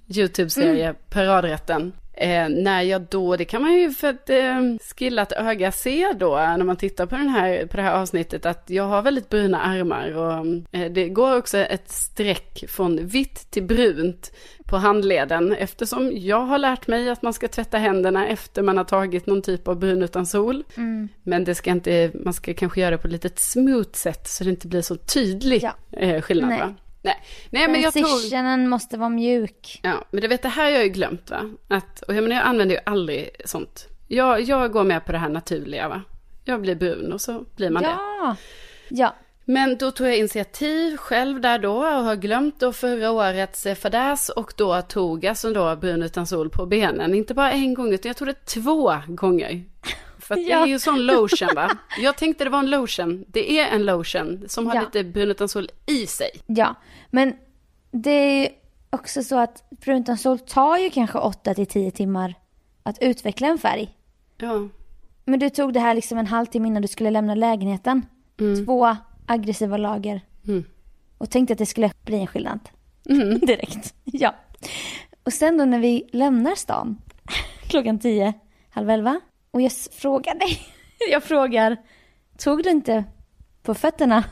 YouTube-serie 0.09 0.95
Paradrätten. 1.11 1.93
Eh, 2.15 2.49
när 2.49 2.83
jag 2.83 3.03
då, 3.11 3.37
det 3.37 3.45
kan 3.45 3.63
man 3.63 3.75
ju 3.75 3.91
för 3.91 4.09
ett 4.11 4.31
eh, 4.31 4.61
skillat 4.97 5.33
öga 5.33 5.73
se 5.73 6.13
då 6.13 6.35
när 6.35 6.65
man 6.65 6.77
tittar 6.77 7.07
på, 7.07 7.17
den 7.17 7.29
här, 7.29 7.67
på 7.67 7.77
det 7.77 7.83
här 7.83 7.95
avsnittet 7.95 8.47
att 8.47 8.65
jag 8.67 8.85
har 8.85 9.03
väldigt 9.03 9.29
bruna 9.29 9.61
armar 9.61 10.17
och 10.17 10.47
eh, 10.73 10.93
det 10.93 11.09
går 11.09 11.37
också 11.37 11.59
ett 11.59 11.91
streck 11.91 12.65
från 12.69 13.07
vitt 13.07 13.51
till 13.51 13.63
brunt 13.63 14.33
på 14.67 14.77
handleden 14.77 15.53
eftersom 15.53 16.11
jag 16.15 16.41
har 16.41 16.59
lärt 16.59 16.87
mig 16.87 17.11
att 17.11 17.23
man 17.23 17.33
ska 17.33 17.49
tvätta 17.49 17.79
händerna 17.79 18.29
efter 18.29 18.63
man 18.63 18.77
har 18.77 18.85
tagit 18.85 19.27
någon 19.27 19.43
typ 19.43 19.69
av 19.69 19.79
brun 19.79 20.03
utan 20.03 20.27
sol. 20.27 20.65
Men 21.23 21.45
det 21.45 21.55
ska 21.55 21.71
inte, 21.71 22.11
man 22.15 22.33
ska 22.35 22.55
kanske 22.55 22.81
göra 22.81 22.91
det 22.91 22.99
på 22.99 23.07
ett 23.07 23.13
litet 23.13 23.39
smooth 23.39 23.93
sätt 23.93 24.29
så 24.29 24.45
det 24.45 24.51
inte 24.51 24.69
blir 24.69 24.83
så 24.83 24.97
tydlig 24.97 25.63
Ja. 25.63 25.99
eh, 25.99 26.23
skillnad 26.23 26.49
Nej. 26.51 26.59
va? 26.59 26.75
Nej, 27.03 27.23
Nej 27.51 27.69
men 27.69 27.81
jag 27.81 27.93
tror... 27.93 28.67
Måste 28.69 28.97
vara 28.97 29.09
mjuk. 29.09 29.81
Ja, 29.83 30.05
men 30.11 30.21
det 30.21 30.29
vet 30.29 30.43
det 30.43 30.49
här 30.49 30.65
har 30.65 30.71
jag 30.71 30.83
ju 30.85 30.89
glömt 30.89 31.31
va? 31.31 31.51
Att, 31.69 32.03
och 32.03 32.15
jag, 32.15 32.23
menar, 32.23 32.37
jag 32.37 32.45
använder 32.45 32.75
ju 32.75 32.81
aldrig 32.87 33.31
sånt. 33.45 33.89
Jag, 34.09 34.41
jag 34.41 34.73
går 34.73 34.85
med 34.85 35.07
på 35.07 35.13
det 35.13 35.19
här 35.19 35.29
naturliga 35.29 35.89
va? 35.89 36.03
Jag 36.45 36.61
blir 36.61 36.75
brun 36.75 37.13
och 37.13 37.21
så 37.21 37.45
blir 37.57 37.71
man 37.71 37.83
det. 37.83 37.89
Ja! 37.89 38.37
Ja, 38.89 39.15
Men 39.45 39.77
då 39.77 39.91
tog 39.91 40.07
jag 40.07 40.19
initiativ 40.19 40.97
själv 40.97 41.41
där 41.41 41.59
då 41.59 41.77
och 41.77 42.05
har 42.05 42.17
glömt 42.17 42.61
då 42.61 42.73
förra 42.73 43.11
årets 43.11 43.67
fadäs 43.77 44.29
och 44.29 44.53
då 44.57 44.83
tog 44.83 45.27
alltså 45.27 45.53
då 45.53 45.77
brun 45.77 46.03
utan 46.03 46.27
sol 46.27 46.51
på 46.51 46.67
benen. 46.67 47.15
Inte 47.15 47.35
bara 47.35 47.53
en 47.53 47.75
gång 47.75 47.93
utan 47.93 48.09
jag 48.09 48.17
tog 48.17 48.29
det 48.29 48.47
två 48.47 48.95
gånger. 49.07 49.65
För 50.35 50.41
att 50.41 50.47
det 50.47 50.51
Ja. 50.53 50.63
är 50.63 50.67
ju 50.67 50.79
sån 50.79 51.07
lotion 51.07 51.49
va? 51.55 51.71
Jag 51.99 52.17
tänkte 52.17 52.45
det 52.45 52.51
var 52.51 52.59
en 52.59 52.71
lotion. 52.71 53.25
Det 53.29 53.59
är 53.59 53.67
en 53.75 53.85
lotion 53.85 54.45
som 54.49 54.67
har 54.67 54.75
Ja. 54.75 54.81
lite 54.81 55.05
brun 55.05 55.31
utan 55.31 55.49
sol 55.49 55.69
i 55.87 56.07
sig. 56.07 56.31
ja. 56.47 56.75
Men 57.11 57.35
det 57.91 58.11
är 58.11 58.49
också 58.91 59.23
så 59.23 59.39
att 59.39 59.71
brunt 59.71 60.05
utan 60.05 60.19
sol 60.19 60.39
tar 60.39 60.79
ju 60.79 60.91
kanske 60.91 61.19
8 61.19 61.55
till 61.55 61.67
10 61.67 61.91
timmar 61.91 62.35
att 62.83 62.99
utveckla 63.03 63.47
en 63.49 63.59
färg. 63.59 63.95
Ja. 64.39 64.69
Men 65.25 65.39
du 65.41 65.51
tog 65.51 65.73
det 65.73 65.81
här 65.81 65.95
liksom 65.95 66.19
en 66.19 66.27
halvtimme 66.27 66.69
innan 66.69 66.83
du 66.83 66.89
skulle 66.89 67.11
lämna 67.11 67.35
lägenheten. 67.35 68.07
Två 68.67 68.97
aggressiva 69.27 69.77
lager. 69.77 70.21
Mm. 70.49 70.65
Och 71.19 71.31
tänkte 71.31 71.53
att 71.53 71.59
det 71.59 71.67
skulle 71.67 71.91
bli 72.05 72.17
en 72.21 72.27
skillnad. 72.27 72.59
Mm. 73.11 73.39
Direkt. 73.47 73.95
Ja. 74.05 74.35
Och 75.25 75.33
sen 75.33 75.59
då 75.59 75.65
när 75.65 75.79
vi 75.79 76.09
lämnar 76.13 76.55
stan 76.55 76.97
klockan 77.69 77.99
tio, 77.99 78.33
halv 78.71 78.91
elva. 78.91 79.21
Och 79.53 79.63
jag 79.63 79.73
frågar 79.93 80.35
dig, 80.35 80.61
jag 81.11 81.25
frågar, 81.25 81.77
tog 82.39 82.63
du 82.63 82.71
inte 82.71 83.05
på 83.63 83.75
fötterna? 83.75 84.25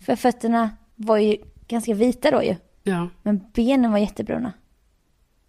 För 0.00 0.16
fötterna 0.16 0.70
var 0.94 1.18
ju 1.18 1.36
ganska 1.68 1.94
vita 1.94 2.30
då 2.30 2.42
ju. 2.42 2.56
Ja. 2.82 3.08
Men 3.22 3.40
benen 3.54 3.92
var 3.92 3.98
jättebruna. 3.98 4.52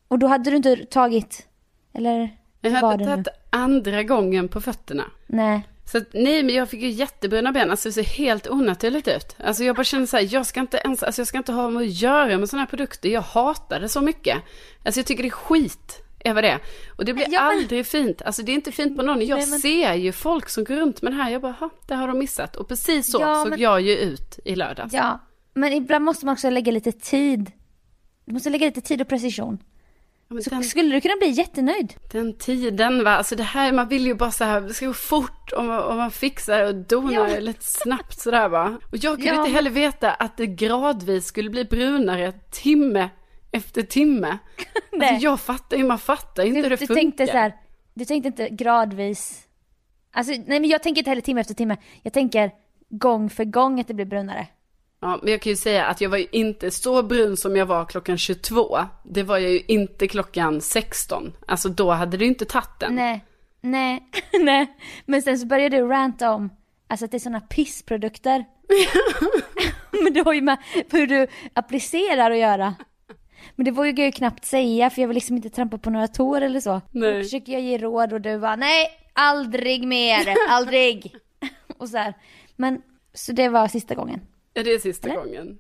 Och 0.08 0.20
då 0.20 0.28
hade 0.28 0.50
du 0.50 0.58
inte 0.58 0.76
tagit, 0.86 1.48
eller 1.94 2.38
Jag 2.62 2.72
hade 2.72 3.06
tagit 3.06 3.28
andra 3.50 4.04
gången 4.04 4.48
på 4.48 4.62
fötterna. 4.62 5.04
Nej. 5.28 5.68
Så 5.86 5.98
att, 5.98 6.08
nej, 6.14 6.44
men 6.44 6.56
jag 6.56 6.70
fick 6.70 6.82
ju 6.82 6.90
jättebruna 6.90 7.52
ben, 7.52 7.72
alltså 7.72 7.90
det 7.90 7.94
ser 7.94 8.04
helt 8.04 8.48
onaturligt 8.48 9.08
ut. 9.08 9.36
Alltså 9.40 9.64
jag 9.64 9.76
bara 9.76 9.84
känner 9.84 10.06
så 10.06 10.18
här, 10.18 10.34
jag 10.34 10.46
ska 10.46 10.60
inte 10.60 10.78
ens, 10.78 11.04
alltså 11.04 11.22
jag 11.22 11.28
ska 11.28 11.38
inte 11.38 11.52
ha 11.52 11.70
med 11.70 11.82
att 11.82 12.02
göra 12.02 12.38
med 12.38 12.50
sådana 12.50 12.62
här 12.62 12.70
produkter. 12.70 13.10
Jag 13.10 13.22
hatar 13.22 13.80
det 13.80 13.90
så 13.90 14.02
mycket. 14.02 14.38
Alltså 14.86 15.00
jag 15.00 15.08
tycker 15.08 15.24
det 15.24 15.30
är 15.30 15.32
skit 15.32 16.03
över 16.24 16.42
det. 16.42 16.60
Och 16.98 17.06
det 17.06 17.14
blir 17.14 17.26
Ja, 17.30 17.42
men- 17.50 17.58
aldrig 17.60 17.86
fint. 17.88 18.22
Alltså 18.22 18.42
det 18.44 18.52
är 18.52 18.54
inte 18.54 18.72
fint 18.72 18.98
på 18.98 19.04
någon. 19.04 19.26
Jag 19.26 19.38
Nej, 19.40 19.48
men- 19.50 19.60
ser 19.60 19.94
ju 19.94 20.12
folk 20.12 20.50
som 20.50 20.64
går 20.64 20.76
runt 20.76 21.02
med 21.02 21.12
det 21.14 21.18
här. 21.18 21.30
Jag 21.32 21.42
bara, 21.42 21.52
"Ha, 21.60 21.70
det 21.88 21.96
har 21.96 22.08
de 22.08 22.20
missat. 22.20 22.56
Och 22.56 22.68
precis 22.68 23.12
så 23.12 23.18
Ja, 23.22 23.36
såg 23.44 23.50
men- 23.50 23.60
jag 23.60 23.82
ju 23.82 23.98
ut 23.98 24.40
i 24.46 24.56
lördags. 24.56 24.94
Ja, 24.94 25.20
men 25.54 25.74
ibland 25.74 26.06
måste 26.06 26.26
man 26.26 26.34
också 26.34 26.50
lägga 26.50 26.72
lite 26.72 26.92
tid. 26.92 27.52
Du 28.26 28.34
måste 28.34 28.50
lägga 28.50 28.66
lite 28.66 28.82
tid 28.82 29.02
och 29.02 29.08
precision. 29.08 29.58
Ja, 30.28 30.42
Så 30.42 30.50
den, 30.50 30.64
skulle 30.64 30.96
du 30.96 31.02
kunna 31.02 31.16
bli 31.20 31.28
jättenöjd. 31.30 31.94
den 32.12 32.38
tiden 32.38 33.04
va, 33.04 33.12
alltså 33.12 33.36
det 33.36 33.44
här, 33.44 33.72
man 33.72 33.88
vill 33.88 34.06
ju 34.06 34.14
bara 34.16 34.32
så 34.32 34.44
här, 34.44 34.62
det 34.62 34.74
ska 34.74 34.86
gå 34.88 34.94
fort 34.94 35.52
och 35.52 35.64
man, 35.66 35.80
och 35.84 35.96
man 35.96 36.12
fixar 36.12 36.64
och 36.68 36.76
donar 36.76 37.28
Ja. 37.28 37.40
lite 37.40 37.64
snabbt 37.66 38.20
sådär 38.20 38.50
va. 38.50 38.78
Och 38.92 38.98
jag 38.98 39.16
kunde 39.16 39.28
Ja, 39.28 39.40
inte 39.40 39.52
heller 39.52 39.70
veta 39.70 40.12
att 40.12 40.38
det 40.38 40.48
gradvis 40.48 41.26
skulle 41.26 41.50
bli 41.50 41.66
brunare 41.66 42.32
timme 42.52 43.10
efter 43.54 43.82
timme. 43.82 44.38
Nej. 44.92 45.10
Alltså 45.10 45.24
jag 45.24 45.40
fattar 45.40 45.78
ju, 45.78 45.84
man 45.84 46.00
fattar 46.00 46.44
inte 46.44 46.56
hur 46.56 46.64
Du, 46.64 46.70
det 46.70 46.76
du 46.76 46.78
funkar. 46.88 46.96
tänkte 46.96 47.28
så 47.28 47.34
här, 47.34 47.54
du 47.94 48.06
tänkte 48.06 48.28
inte 48.28 48.50
gradvis. 48.50 49.48
Alltså, 50.12 50.32
nej 50.32 50.60
men 50.60 50.70
jag 50.70 50.84
tänker 50.84 51.00
inte 51.00 51.12
heller 51.12 51.22
timme 51.22 51.42
efter 51.42 51.54
timme. 51.54 51.78
Jag 52.02 52.14
tänker 52.14 52.52
gång 52.90 53.30
för 53.30 53.46
gång 53.46 53.80
att 53.80 53.88
det 53.88 53.94
blir 53.94 54.06
brunare. 54.06 54.48
Ja, 55.02 55.20
men 55.22 55.32
jag 55.32 55.42
kan 55.42 55.50
ju 55.50 55.56
säga 55.56 55.86
att 55.86 56.02
jag 56.02 56.10
var 56.10 56.18
ju 56.18 56.28
inte 56.32 56.72
så 56.72 57.04
brun 57.04 57.38
som 57.38 57.56
jag 57.56 57.66
var 57.66 57.86
klockan 57.86 58.18
22. 58.18 58.80
Det 59.04 59.24
var 59.24 59.38
jag 59.38 59.52
ju 59.52 59.62
inte 59.68 60.08
klockan 60.08 60.62
16. 60.62 61.34
Alltså 61.48 61.70
då 61.70 61.92
hade 61.92 62.18
ju 62.18 62.26
inte 62.26 62.46
tagit 62.46 62.80
den. 62.80 62.96
Nej, 62.96 63.26
nej, 63.62 64.04
nej. 64.44 64.78
Men 65.06 65.22
sen 65.22 65.40
så 65.40 65.46
började 65.46 65.78
du 65.78 65.88
ranta 65.88 66.32
om, 66.32 66.50
alltså 66.88 67.06
att 67.06 67.12
det 67.12 67.18
är 67.18 67.20
sådana 67.20 67.42
pissprodukter. 67.42 68.46
men 70.04 70.14
det 70.14 70.22
har 70.26 70.34
ju 70.34 70.42
med 70.42 70.58
hur 70.92 71.08
du 71.08 71.28
applicerar 71.54 72.32
att 72.32 72.38
göra. 72.38 72.76
Men 73.56 73.66
det 73.66 73.72
vågar 73.72 73.88
jag 73.90 74.06
ju 74.06 74.12
knappt 74.12 74.46
säga 74.46 74.90
för 74.90 75.02
jag 75.02 75.08
vill 75.08 75.16
liksom 75.16 75.36
inte 75.36 75.50
trampa 75.50 75.78
på 75.78 75.90
några 75.90 76.08
tår 76.08 76.42
eller 76.42 76.60
så. 76.60 76.82
Nej. 76.92 77.14
Då 77.18 77.24
försöker 77.24 77.54
jag 77.54 77.62
ge 77.62 77.78
råd 77.78 78.14
och 78.14 78.22
du 78.22 78.40
bara 78.40 78.56
nej, 78.56 78.88
aldrig 79.14 79.88
mer, 79.88 80.36
aldrig. 80.50 81.16
och 81.78 81.90
så 81.90 81.98
här. 81.98 82.14
Men, 82.56 82.82
så 83.14 83.32
det 83.32 83.50
var 83.50 83.68
sista 83.68 83.96
gången. 83.96 84.22
Ja, 84.54 84.64
det 84.64 84.72
är 84.74 84.80
sista 84.80 85.10
Eller? 85.10 85.20
gången. 85.20 85.60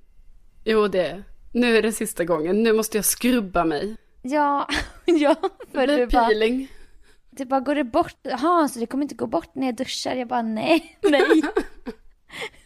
Jo, 0.65 0.87
det 0.87 1.07
är. 1.07 1.23
Nu 1.53 1.77
är 1.77 1.81
det 1.81 1.91
sista 1.91 2.23
gången. 2.23 2.63
Nu 2.63 2.73
måste 2.73 2.97
jag 2.97 3.05
skrubba 3.05 3.63
mig. 3.65 3.95
Ja, 4.21 4.67
ja, 5.05 5.35
Det 5.41 5.71
för 5.77 5.85
blir 5.87 5.97
du 5.97 6.07
bara, 6.07 6.27
peeling. 6.27 6.67
det 7.31 7.45
bara 7.45 7.59
går 7.59 7.75
det 7.75 7.83
bort, 7.83 8.17
jaha 8.21 8.67
så 8.67 8.79
det 8.79 8.85
kommer 8.85 9.03
inte 9.03 9.15
gå 9.15 9.27
bort 9.27 9.55
när 9.55 9.65
jag 9.67 9.75
duschar? 9.75 10.15
Jag 10.15 10.27
bara 10.27 10.41
nej, 10.41 10.97
nej. 11.03 11.41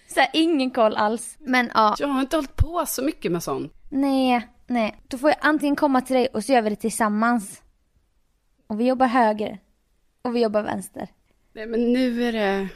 så 0.08 0.20
här, 0.20 0.30
ingen 0.34 0.72
koll 0.72 0.96
alls. 0.96 1.36
Men 1.40 1.72
ja, 1.74 1.96
Jag 2.00 2.08
har 2.08 2.22
inte 2.22 2.38
hållit 2.38 2.56
på 2.56 2.84
så 2.88 3.04
mycket 3.04 3.32
med 3.32 3.44
sånt. 3.44 3.74
nej, 3.90 4.48
nej. 4.68 4.96
Då 5.08 5.18
får 5.18 5.30
jag 5.30 5.38
antingen 5.42 5.76
komma 5.76 6.02
till 6.02 6.16
dig 6.16 6.28
och 6.34 6.44
så 6.44 6.52
gör 6.54 6.62
vi 6.62 6.70
det 6.70 6.76
tillsammans. 6.76 7.62
Och 8.68 8.80
vi 8.80 8.88
jobbar 8.88 9.08
höger. 9.08 9.60
Och 10.22 10.36
vi 10.36 10.42
jobbar 10.42 10.64
vänster. 10.64 11.08
Nej, 11.54 11.68
men 11.68 11.94
nu 11.94 12.24
är 12.24 12.32
det... 12.34 12.68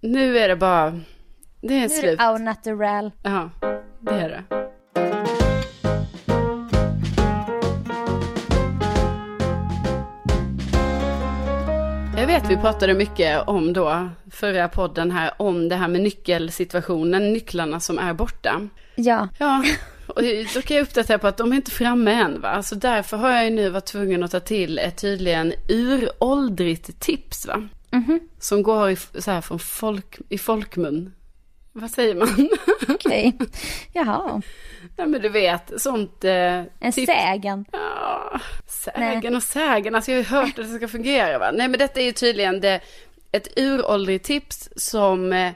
Nu 0.00 0.38
är 0.38 0.48
det 0.48 0.56
bara... 0.56 0.90
Det 1.60 1.74
är 1.74 1.78
Nu 1.78 1.84
är 1.84 1.88
slut. 1.88 2.18
det 2.18 2.24
au 2.24 2.38
natural. 2.38 3.10
Ja, 3.22 3.50
det 4.00 4.10
är 4.10 4.28
det. 4.28 4.44
Jag 12.16 12.26
vet 12.26 12.50
vi 12.50 12.56
pratade 12.56 12.94
mycket 12.94 13.48
om 13.48 13.72
då, 13.72 14.08
förra 14.30 14.68
podden 14.68 15.10
här, 15.10 15.30
om 15.36 15.68
det 15.68 15.76
här 15.76 15.88
med 15.88 16.00
nyckelsituationen, 16.00 17.32
nycklarna 17.32 17.80
som 17.80 17.98
är 17.98 18.12
borta. 18.14 18.68
Ja, 18.94 19.28
Ja, 19.38 19.64
och 20.06 20.22
då 20.54 20.62
kan 20.62 20.76
jag 20.76 20.82
uppdatera 20.82 21.18
på 21.18 21.26
att 21.26 21.36
de 21.36 21.52
är 21.52 21.56
inte 21.56 21.70
framme 21.70 22.12
än 22.12 22.40
va. 22.40 22.62
Så 22.62 22.74
därför 22.74 23.16
har 23.16 23.30
jag 23.30 23.44
ju 23.44 23.50
nu 23.50 23.70
varit 23.70 23.84
tvungen 23.86 24.22
att 24.22 24.30
ta 24.30 24.40
till 24.40 24.78
ett 24.78 24.96
tydligen 24.96 25.52
uråldrigt 25.68 27.00
tips 27.00 27.46
va. 27.46 27.68
Som 28.40 28.62
går 28.62 28.90
i, 28.90 28.96
så 28.96 29.30
här 29.30 29.40
från 29.40 29.58
folk, 29.58 30.18
i 30.28 30.38
folkmun. 30.38 31.12
Vad 31.72 31.90
säger 31.90 32.14
man? 32.14 32.48
okej. 32.88 33.38
Jaha, 33.92 34.42
Nej 34.96 35.06
men 35.06 35.22
du 35.22 35.28
vet, 35.28 35.72
sånt... 35.82 36.24
Eh, 36.24 36.32
en 36.80 36.92
tips- 36.92 37.06
sägen. 37.06 37.64
Ja, 37.72 38.40
sägen 38.66 39.36
och 39.36 39.42
sägen. 39.42 39.94
Alltså 39.94 40.10
jag 40.12 40.18
har 40.18 40.22
ju 40.22 40.28
hört 40.46 40.58
att 40.58 40.70
det 40.70 40.76
ska 40.76 40.88
fungera 40.88 41.38
va. 41.38 41.50
Nej 41.54 41.68
men 41.68 41.78
detta 41.78 42.00
är 42.00 42.04
ju 42.04 42.12
tydligen 42.12 42.60
det, 42.60 42.80
ett 43.32 43.48
uråldrigt 43.56 44.26
tips 44.26 44.68
som 44.76 45.32
eh, 45.32 45.52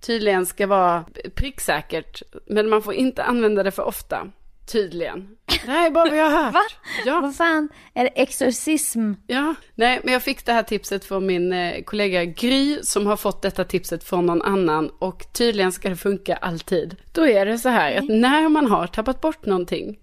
tydligen 0.00 0.46
ska 0.46 0.66
vara 0.66 1.04
pricksäkert. 1.34 2.22
Men 2.46 2.68
man 2.68 2.82
får 2.82 2.94
inte 2.94 3.22
använda 3.24 3.62
det 3.62 3.70
för 3.70 3.82
ofta. 3.84 4.30
Tydligen. 4.72 5.28
Det 5.64 5.70
här 5.70 5.86
är 5.86 5.90
bara 5.90 6.08
vad 6.10 6.18
jag 6.18 6.30
har 6.30 6.42
hört. 6.42 6.54
Va? 6.54 6.60
Ja, 7.06 7.20
Vad 7.20 7.36
fan, 7.36 7.68
är 7.94 8.04
det 8.04 8.10
exorcism? 8.22 9.12
ja. 9.26 9.54
Nej 9.74 10.00
men 10.04 10.12
jag 10.12 10.22
fick 10.22 10.46
det 10.46 10.52
här 10.52 10.62
tipset 10.62 11.04
från 11.04 11.26
min 11.26 11.52
eh, 11.52 11.82
kollega 11.82 12.24
Gry 12.24 12.78
som 12.82 13.06
har 13.06 13.16
fått 13.16 13.42
detta 13.42 13.64
tipset 13.64 14.04
från 14.04 14.26
någon 14.26 14.42
annan. 14.42 14.90
Och 14.98 15.32
tydligen 15.32 15.72
ska 15.72 15.88
det 15.88 15.96
funka 15.96 16.36
alltid. 16.36 16.96
Då 17.12 17.26
är 17.26 17.46
det 17.46 17.58
så 17.58 17.68
här 17.68 17.98
att 17.98 18.08
när 18.08 18.48
man 18.48 18.66
har 18.66 18.86
tappat 18.86 19.20
bort 19.20 19.46
någonting. 19.46 19.98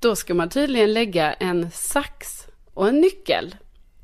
Då 0.00 0.16
ska 0.16 0.34
man 0.34 0.48
tydligen 0.48 0.92
lägga 0.92 1.32
en 1.32 1.70
sax 1.70 2.46
och 2.74 2.88
en 2.88 3.00
nyckel 3.00 3.54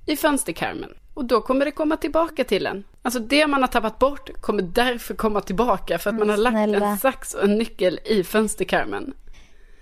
i 0.06 0.16
fönsterkarmen. 0.16 0.90
Och 1.20 1.26
då 1.26 1.40
kommer 1.40 1.64
det 1.64 1.70
komma 1.70 1.96
tillbaka 1.96 2.44
till 2.44 2.66
en. 2.66 2.84
Alltså 3.02 3.20
det 3.20 3.46
man 3.46 3.60
har 3.60 3.68
tappat 3.68 3.98
bort 3.98 4.40
kommer 4.40 4.62
därför 4.62 5.14
komma 5.14 5.40
tillbaka 5.40 5.98
för 5.98 6.10
att 6.10 6.16
man 6.18 6.28
har 6.30 6.36
lagt 6.36 6.54
snälla. 6.54 6.86
en 6.86 6.98
sax 6.98 7.34
och 7.34 7.44
en 7.44 7.58
nyckel 7.58 8.00
i 8.04 8.24
fönsterkarmen. 8.24 9.12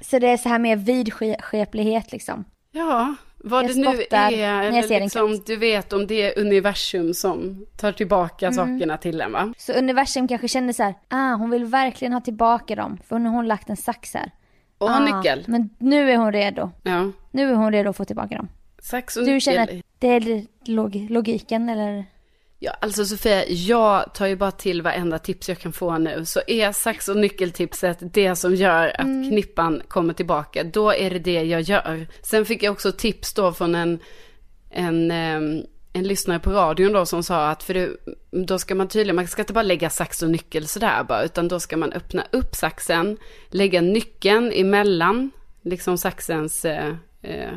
Så 0.01 0.19
det 0.19 0.29
är 0.29 0.37
så 0.37 0.49
här 0.49 0.59
med 0.59 0.85
vidskeplighet 0.85 2.13
liksom. 2.13 2.45
Ja, 2.73 3.15
vad 3.37 3.65
Jag 3.65 3.71
det 3.71 3.81
nu 3.81 4.05
är, 4.11 4.63
eller 4.63 5.01
liksom, 5.01 5.39
du 5.47 5.57
vet 5.57 5.93
om 5.93 6.07
det 6.07 6.23
är 6.23 6.41
universum 6.43 7.15
som 7.15 7.67
tar 7.77 7.93
tillbaka 7.93 8.47
Mm. 8.47 8.55
sakerna 8.57 8.97
till 8.97 9.21
en 9.21 9.33
va? 9.33 9.53
Så 9.59 9.73
universum 9.73 10.29
kanske 10.29 10.49
känner 10.49 10.73
så 10.73 10.83
här, 10.83 10.95
ah 11.09 11.35
hon 11.35 11.51
vill 11.51 11.65
verkligen 11.65 12.13
ha 12.13 12.21
tillbaka 12.21 12.75
dem. 12.75 12.99
För 13.09 13.19
nu 13.19 13.29
har 13.29 13.37
hon 13.37 13.47
lagt 13.49 13.71
en 13.71 13.77
sax 13.77 14.15
här. 14.15 14.31
Och 14.79 14.91
ah, 14.91 14.99
nyckel. 15.05 15.45
Men 15.49 15.71
nu 15.79 16.11
är 16.11 16.17
hon 16.17 16.33
redo. 16.33 16.71
Ja, 16.83 17.11
Nu 17.31 17.51
är 17.51 17.55
hon 17.55 17.73
redo 17.73 17.91
att 17.91 17.97
få 17.97 18.05
tillbaka 18.05 18.37
dem. 18.37 18.49
Sax 18.89 19.17
och 19.17 19.25
Du 19.25 19.41
känner 19.41 19.63
att 19.63 19.85
det 19.99 20.09
är 20.09 20.45
log 20.71 21.07
logiken 21.11 21.69
eller? 21.69 22.05
Ja, 22.59 22.73
alltså 22.81 23.05
Sofia, 23.05 23.49
jag 23.49 24.15
tar 24.15 24.27
ju 24.27 24.37
bara 24.37 24.51
till 24.51 24.83
varenda 24.83 25.19
tips 25.19 25.49
jag 25.49 25.59
kan 25.59 25.73
få 25.73 25.99
nu. 25.99 26.25
Så 26.25 26.41
är 26.47 26.73
sax 26.73 27.09
och 27.09 27.17
nyckeltipset 27.17 27.99
det 28.15 28.37
som 28.37 28.55
gör 28.55 28.89
att 28.89 29.01
Mm. 29.01 29.31
knippan 29.31 29.83
kommer 29.89 30.15
tillbaka, 30.15 30.65
då 30.65 30.93
är 30.93 31.11
det 31.11 31.19
det 31.19 31.43
jag 31.43 31.61
gör. 31.61 32.07
Sen 32.23 32.45
fick 32.45 32.63
jag 32.63 32.73
också 32.73 32.93
tips 32.93 33.35
då 33.35 33.53
från 33.53 33.75
en, 33.75 33.99
en, 34.71 35.11
ehm, 35.11 35.63
en 35.93 36.05
lyssnare 36.05 36.39
på 36.39 36.51
radion 36.51 36.93
då 36.93 37.07
som 37.07 37.23
sa 37.23 37.49
att 37.49 37.63
för 37.63 37.75
det, 37.75 37.91
då 38.31 38.59
ska 38.59 38.75
man 38.75 38.89
tydligen, 38.89 39.17
man 39.17 39.27
ska 39.27 39.43
inte 39.43 39.53
bara 39.53 39.63
lägga 39.63 39.91
sax 39.91 40.23
och 40.23 40.31
nyckel 40.31 40.69
sådär 40.69 41.05
bara, 41.05 41.23
utan 41.23 41.49
då 41.49 41.61
ska 41.61 41.77
man 41.77 41.93
öppna 41.93 42.25
upp 42.33 42.55
saxen, 42.55 43.17
lägga 43.51 43.81
nyckeln 43.81 44.53
emellan, 44.53 45.31
liksom 45.63 45.99
saxens 45.99 46.65
eh, 46.65 46.95
eh, 47.23 47.53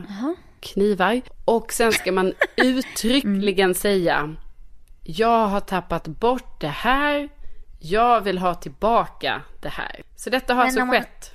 knivar. 0.62 1.22
Och 1.46 1.74
sen 1.74 1.92
ska 1.92 2.12
man 2.12 2.34
uttryckligen 2.58 3.76
säga 3.76 4.36
jag 5.04 5.48
har 5.48 5.60
tappat 5.60 6.08
bort 6.08 6.62
det 6.62 6.68
här. 6.68 7.30
Jag 7.80 8.22
vill 8.22 8.38
ha 8.38 8.56
tillbaka 8.56 9.42
det 9.62 9.70
här. 9.70 10.02
Så 10.16 10.30
detta 10.30 10.54
har 10.54 10.58
Men 10.62 10.66
alltså 10.66 10.86
man- 10.86 10.90
skett. 10.96 11.32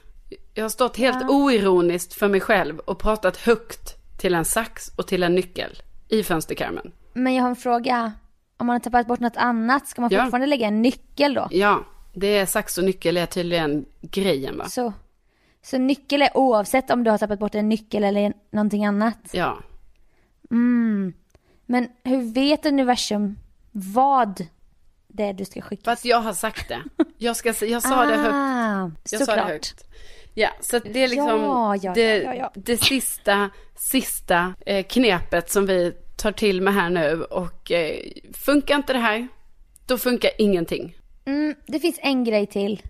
Jag 0.54 0.64
har 0.64 0.68
stått 0.68 0.96
helt 0.96 1.30
oironiskt 1.30 2.14
för 2.14 2.28
mig 2.28 2.40
själv 2.40 2.78
och 2.78 2.98
pratat 2.98 3.36
högt 3.36 3.96
till 4.18 4.34
en 4.34 4.44
sax 4.44 4.88
och 4.96 5.06
till 5.06 5.22
en 5.22 5.34
nyckel 5.34 5.82
i 6.08 6.22
fönsterkarmen. 6.22 6.92
Men 7.14 7.34
jag 7.34 7.42
har 7.42 7.50
en 7.50 7.56
fråga. 7.56 8.12
Om 8.58 8.66
man 8.66 8.74
har 8.74 8.80
tappat 8.80 9.06
bort 9.06 9.20
något 9.20 9.36
annat, 9.36 9.88
ska 9.88 10.00
man 10.00 10.10
Ja. 10.12 10.22
fortfarande 10.22 10.46
lägga 10.46 10.66
en 10.66 10.82
nyckel 10.82 11.34
då? 11.34 11.48
Ja, 11.50 11.84
det 12.14 12.26
är 12.38 12.46
sax 12.46 12.78
och 12.78 12.84
nyckel 12.84 13.16
är 13.16 13.26
tydligen 13.26 13.84
grejen 14.02 14.58
va? 14.58 14.64
Så, 14.64 14.92
så 15.66 15.78
nyckel 15.78 16.22
är 16.22 16.36
oavsett 16.36 16.90
om 16.90 17.04
du 17.04 17.10
har 17.10 17.18
tappat 17.18 17.38
bort 17.38 17.54
en 17.54 17.68
nyckel 17.68 18.04
eller 18.04 18.32
någonting 18.50 18.84
annat? 18.84 19.18
Ja. 19.32 19.58
Mm. 20.50 21.12
Men 21.66 21.88
hur 22.04 22.32
vet 22.32 22.66
universum 22.66 23.38
vad 23.72 24.46
det 25.08 25.22
är 25.22 25.32
du 25.32 25.44
ska 25.44 25.60
skicka? 25.60 25.84
För 25.84 25.92
att 25.92 26.04
jag 26.04 26.20
har 26.20 26.32
sagt 26.32 26.68
det. 26.68 26.82
Jag, 27.18 27.36
ska, 27.36 27.54
jag 27.66 27.82
sa 27.82 28.06
det 28.06 28.16
högt. 28.16 28.34
Ah, 28.34 28.90
Jag 29.10 29.10
sa 29.10 29.18
det 29.18 29.24
såklart. 29.24 29.48
högt. 29.48 29.84
Ja, 30.34 30.48
så 30.60 30.78
det 30.78 31.04
är 31.04 31.08
liksom 31.08 31.28
Ja, 31.40 31.76
ja, 31.76 31.94
det, 31.94 32.22
ja, 32.22 32.34
ja. 32.34 32.52
det 32.54 32.76
sista, 32.76 33.50
sista 33.76 34.54
eh, 34.66 34.86
knepet 34.86 35.50
som 35.50 35.66
vi 35.66 35.92
tar 36.16 36.32
till 36.32 36.60
med 36.62 36.74
här 36.74 36.90
nu. 36.90 37.22
Och 37.22 37.72
eh, 37.72 37.96
funkar 38.32 38.74
inte 38.76 38.92
det 38.92 38.98
här, 38.98 39.28
då 39.86 39.98
funkar 39.98 40.30
ingenting. 40.38 40.96
Mm, 41.24 41.54
det 41.66 41.80
finns 41.80 41.98
en 42.02 42.24
grej 42.24 42.46
till. 42.46 42.82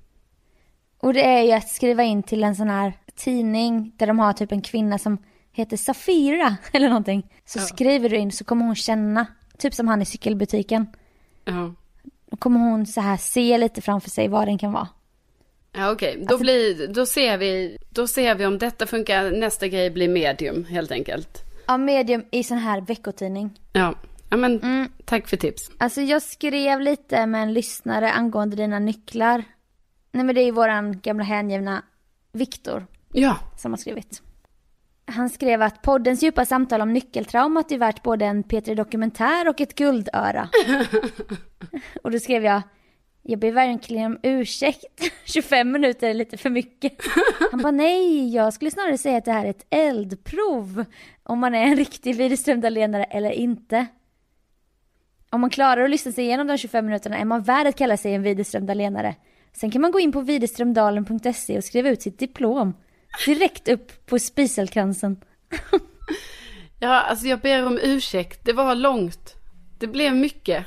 Och 1.06 1.14
det 1.14 1.25
är 1.25 1.42
ju 1.42 1.52
att 1.52 1.68
skriva 1.68 2.02
in 2.02 2.22
till 2.22 2.44
en 2.44 2.56
sån 2.56 2.68
här 2.68 2.92
tidning 3.16 3.92
där 3.96 4.06
de 4.06 4.18
har 4.18 4.32
typ 4.32 4.52
en 4.52 4.62
kvinna 4.62 4.98
som 4.98 5.18
heter 5.52 5.76
Safira 5.76 6.56
eller 6.72 6.88
någonting. 6.88 7.26
Så 7.44 7.58
skriver 7.58 8.08
du 8.08 8.16
in 8.16 8.32
så 8.32 8.44
kommer 8.44 8.64
hon 8.64 8.75
känna, 8.75 9.26
typ 9.58 9.75
som 9.75 9.88
han 9.88 10.02
i 10.02 10.04
cykelbutiken. 10.04 10.86
Ja, 11.44 11.75
Då 12.30 12.36
kommer 12.36 12.60
hon 12.60 12.86
så 12.86 13.00
här 13.00 13.16
se 13.16 13.58
lite 13.58 13.80
framför 13.80 14.10
sig 14.10 14.28
vad 14.28 14.48
den 14.48 14.58
kan 14.58 14.72
vara. 14.72 14.88
ja 15.76 15.90
okej. 15.92 16.14
Då, 16.16 16.22
Alltså- 16.22 16.38
blir, 16.38 16.86
då, 16.88 17.06
ser 17.06 17.38
vi, 17.38 17.76
då 17.90 18.06
ser 18.06 18.34
vi 18.34 18.46
om 18.46 18.58
detta 18.58 18.86
funkar. 18.86 19.30
Nästa 19.30 19.68
grej 19.68 19.90
blir 19.90 20.08
medium 20.08 20.64
helt 20.64 20.90
enkelt. 20.90 21.42
Ja, 21.66 21.76
medium 21.76 22.25
i 22.30 22.44
sån 22.44 22.58
här 22.58 22.80
veckotidning. 22.80 23.50
Ja, 23.72 23.94
ja 24.30 24.36
men 24.36 24.60
Mm. 24.62 24.88
tack 25.04 25.28
för 25.28 25.36
tips. 25.36 25.70
Alltså 25.78 26.00
jag 26.00 26.22
skrev 26.22 26.80
lite 26.80 27.26
med 27.26 27.42
en 27.42 27.52
lyssnare 27.52 28.10
angående 28.10 28.56
dina 28.56 28.78
nycklar. 28.78 29.44
Nej 30.16 30.25
men 30.25 30.35
det 30.35 30.40
är 30.40 30.44
ju 30.44 30.50
våran 30.50 31.00
gamla 31.00 31.25
hängivna 31.25 31.82
Viktor 32.32 32.87
Ja, 33.12 33.38
som 33.56 33.73
har 33.73 33.76
skrivit. 33.76 34.23
Han 35.04 35.30
skrev 35.30 35.62
att 35.62 35.82
poddens 35.82 36.23
djupa 36.23 36.44
samtal 36.44 36.80
om 36.80 36.92
nyckeltraumat 36.92 37.73
är 37.73 37.78
värt 37.78 38.02
både 38.02 38.25
en 38.25 38.44
P3 38.44 38.75
Dokumentär 38.75 39.49
och 39.49 39.61
ett 39.61 39.75
guldöra. 39.75 40.49
och 42.02 42.11
då 42.11 42.18
skrev 42.18 42.44
jag, 42.44 42.62
jag 43.23 43.38
ber 43.38 43.52
verkligen 43.52 44.06
om 44.06 44.18
ursäkt, 44.23 45.02
25 45.25 45.73
minuter 45.73 46.08
är 46.11 46.14
lite 46.14 46.37
för 46.37 46.50
mycket. 46.50 46.92
Han 47.50 47.62
bara 47.62 47.70
nej, 47.70 48.35
jag 48.35 48.52
skulle 48.52 48.70
snarare 48.70 48.99
säga 48.99 49.18
att 49.18 49.25
det 49.25 49.32
här 49.32 49.44
är 49.44 49.50
ett 49.50 49.66
eldprov. 49.70 50.85
Om 51.23 51.38
man 51.38 51.54
är 51.54 51.62
en 51.62 51.76
riktig 51.76 52.14
Widerström-Dahlénare 52.16 53.04
eller 53.04 53.30
inte. 53.30 53.87
Om 55.30 55.40
man 55.40 55.50
klarar 55.50 55.85
att 55.85 55.90
lyssna 55.90 56.12
sig 56.12 56.25
igenom 56.25 56.46
de 56.46 56.58
25 56.58 56.87
minuterna 56.87 57.18
är 57.18 57.25
man 57.25 57.42
värd 57.42 57.66
att 57.66 57.76
kalla 57.76 57.96
sig 57.96 58.14
en 58.14 58.26
Widerström-Dahlénare. 58.26 59.14
Sen 59.60 59.70
kan 59.70 59.80
man 59.82 59.90
gå 59.90 60.00
in 60.00 60.12
på 60.12 60.20
widerströmdalen.se 60.20 61.58
och 61.58 61.64
skriva 61.64 61.88
ut 61.88 62.02
sitt 62.02 62.18
diplom. 62.18 62.75
Direkt 63.26 63.68
upp 63.68 64.06
på 64.06 64.18
spiselkransen. 64.18 65.20
ja 66.80 67.00
alltså 67.00 67.26
jag 67.26 67.40
ber 67.40 67.66
om 67.66 67.78
ursäkt. 67.82 68.44
Det 68.44 68.52
var 68.52 68.75
långt. 68.75 69.34
Det 69.78 69.86
blev 69.86 70.16
mycket. 70.16 70.64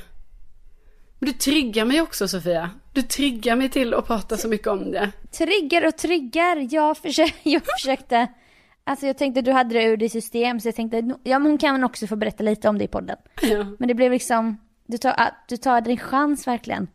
Men 1.18 1.26
du 1.26 1.32
triggar 1.32 1.84
mig 1.84 2.00
också 2.00 2.28
Sofia. 2.28 2.70
Du 2.92 3.02
triggar 3.02 3.56
mig 3.56 3.68
till 3.68 3.94
att 3.94 4.06
prata 4.06 4.36
så 4.36 4.48
mycket 4.48 4.66
om 4.66 4.90
det. 4.90 5.12
Trigger 5.30 5.86
och 5.86 5.96
triggar. 5.96 6.68
Jag, 6.70 6.96
försö- 6.96 7.32
jag 7.42 7.62
försökte. 7.78 8.28
Alltså 8.84 9.06
jag 9.06 9.18
tänkte 9.18 9.42
du 9.42 9.52
hade 9.52 9.74
det 9.74 9.84
ur 9.84 9.96
ditt 9.96 10.12
system 10.12 10.60
så 10.60 10.68
jag 10.68 10.74
tänkte, 10.74 10.96
ja 11.22 11.38
men 11.38 11.50
hon 11.50 11.58
kan 11.58 11.84
också 11.84 12.06
få 12.06 12.16
berätta 12.16 12.42
lite 12.42 12.68
om 12.68 12.78
det 12.78 12.84
i 12.84 12.88
podden. 12.88 13.16
Ja. 13.42 13.66
Men 13.78 13.88
det 13.88 13.94
blev 13.94 14.12
liksom, 14.12 14.56
du 14.86 14.98
tar, 14.98 15.34
du 15.48 15.56
tar 15.56 15.80
din 15.80 15.98
chans 15.98 16.46
verkligen. 16.46 16.88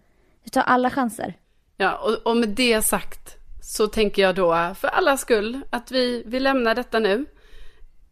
Du 0.44 0.50
tar 0.50 0.62
alla 0.62 0.90
chanser. 0.90 1.34
Ja, 1.78 1.96
och, 1.98 2.32
och 2.32 2.38
med 2.38 2.50
det 2.50 2.82
sagt 2.82 3.36
så 3.62 3.88
tänker 3.88 4.22
jag 4.22 4.36
då 4.36 4.76
för 4.80 4.88
alla 4.88 5.18
skull 5.18 5.62
att 5.70 5.92
vi, 5.92 6.24
vi 6.26 6.40
lämnar 6.40 6.76
detta 6.76 7.00
nu. 7.00 7.26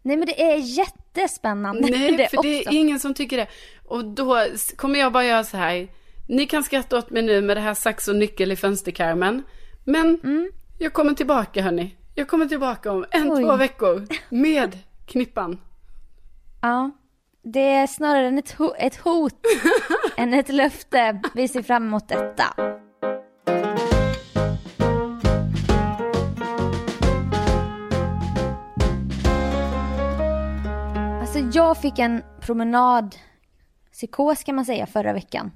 Nej 0.01 0.17
men 0.17 0.25
det 0.25 0.41
är 0.41 0.57
jättespännande. 0.57 1.87
Nej, 1.89 2.27
för 2.31 2.41
det 2.43 2.65
är 2.65 2.73
ingen 2.73 2.99
som 2.99 3.13
tycker 3.13 3.37
det. 3.37 3.47
Och 3.85 4.05
då 4.05 4.45
kommer 4.75 4.99
jag 4.99 5.11
bara 5.11 5.25
göra 5.25 5.43
så 5.43 5.57
här. 5.57 5.87
ni 6.27 6.45
kan 6.45 6.63
skratta 6.63 6.97
åt 6.97 7.09
mig 7.09 7.21
nu 7.21 7.41
med 7.41 7.57
det 7.57 7.61
här 7.61 7.73
sax 7.73 8.07
och 8.07 8.15
nyckel 8.15 8.51
i 8.51 8.55
fönsterkarmen. 8.55 9.43
Men 9.83 10.19
Mm. 10.23 10.51
jag 10.79 10.93
kommer 10.93 11.13
tillbaka 11.13 11.61
hörni. 11.61 11.95
Jag 12.15 12.27
kommer 12.27 12.45
tillbaka 12.45 12.91
om 12.91 13.05
en, 13.11 13.31
Oj. 13.31 13.43
två 13.43 13.55
veckor. 13.55 14.07
Med 14.29 14.77
knippan. 15.07 15.59
Ja. 16.61 16.91
Det 17.43 17.59
är 17.69 17.87
snarare 17.87 18.27
ett, 18.39 18.55
ho- 18.57 18.75
ett 18.79 18.95
hot 18.95 19.39
än 20.17 20.33
ett 20.33 20.49
löfte. 20.49 21.21
Vi 21.33 21.47
ser 21.47 21.61
fram 21.61 21.83
emot 21.87 22.07
detta. 22.09 22.43
Jag 31.53 31.77
fick 31.77 31.99
en 31.99 32.23
promenad 32.41 33.15
psykos 33.91 34.43
kan 34.43 34.55
man 34.55 34.65
säga 34.65 34.85
förra 34.85 35.13
veckan. 35.13 35.51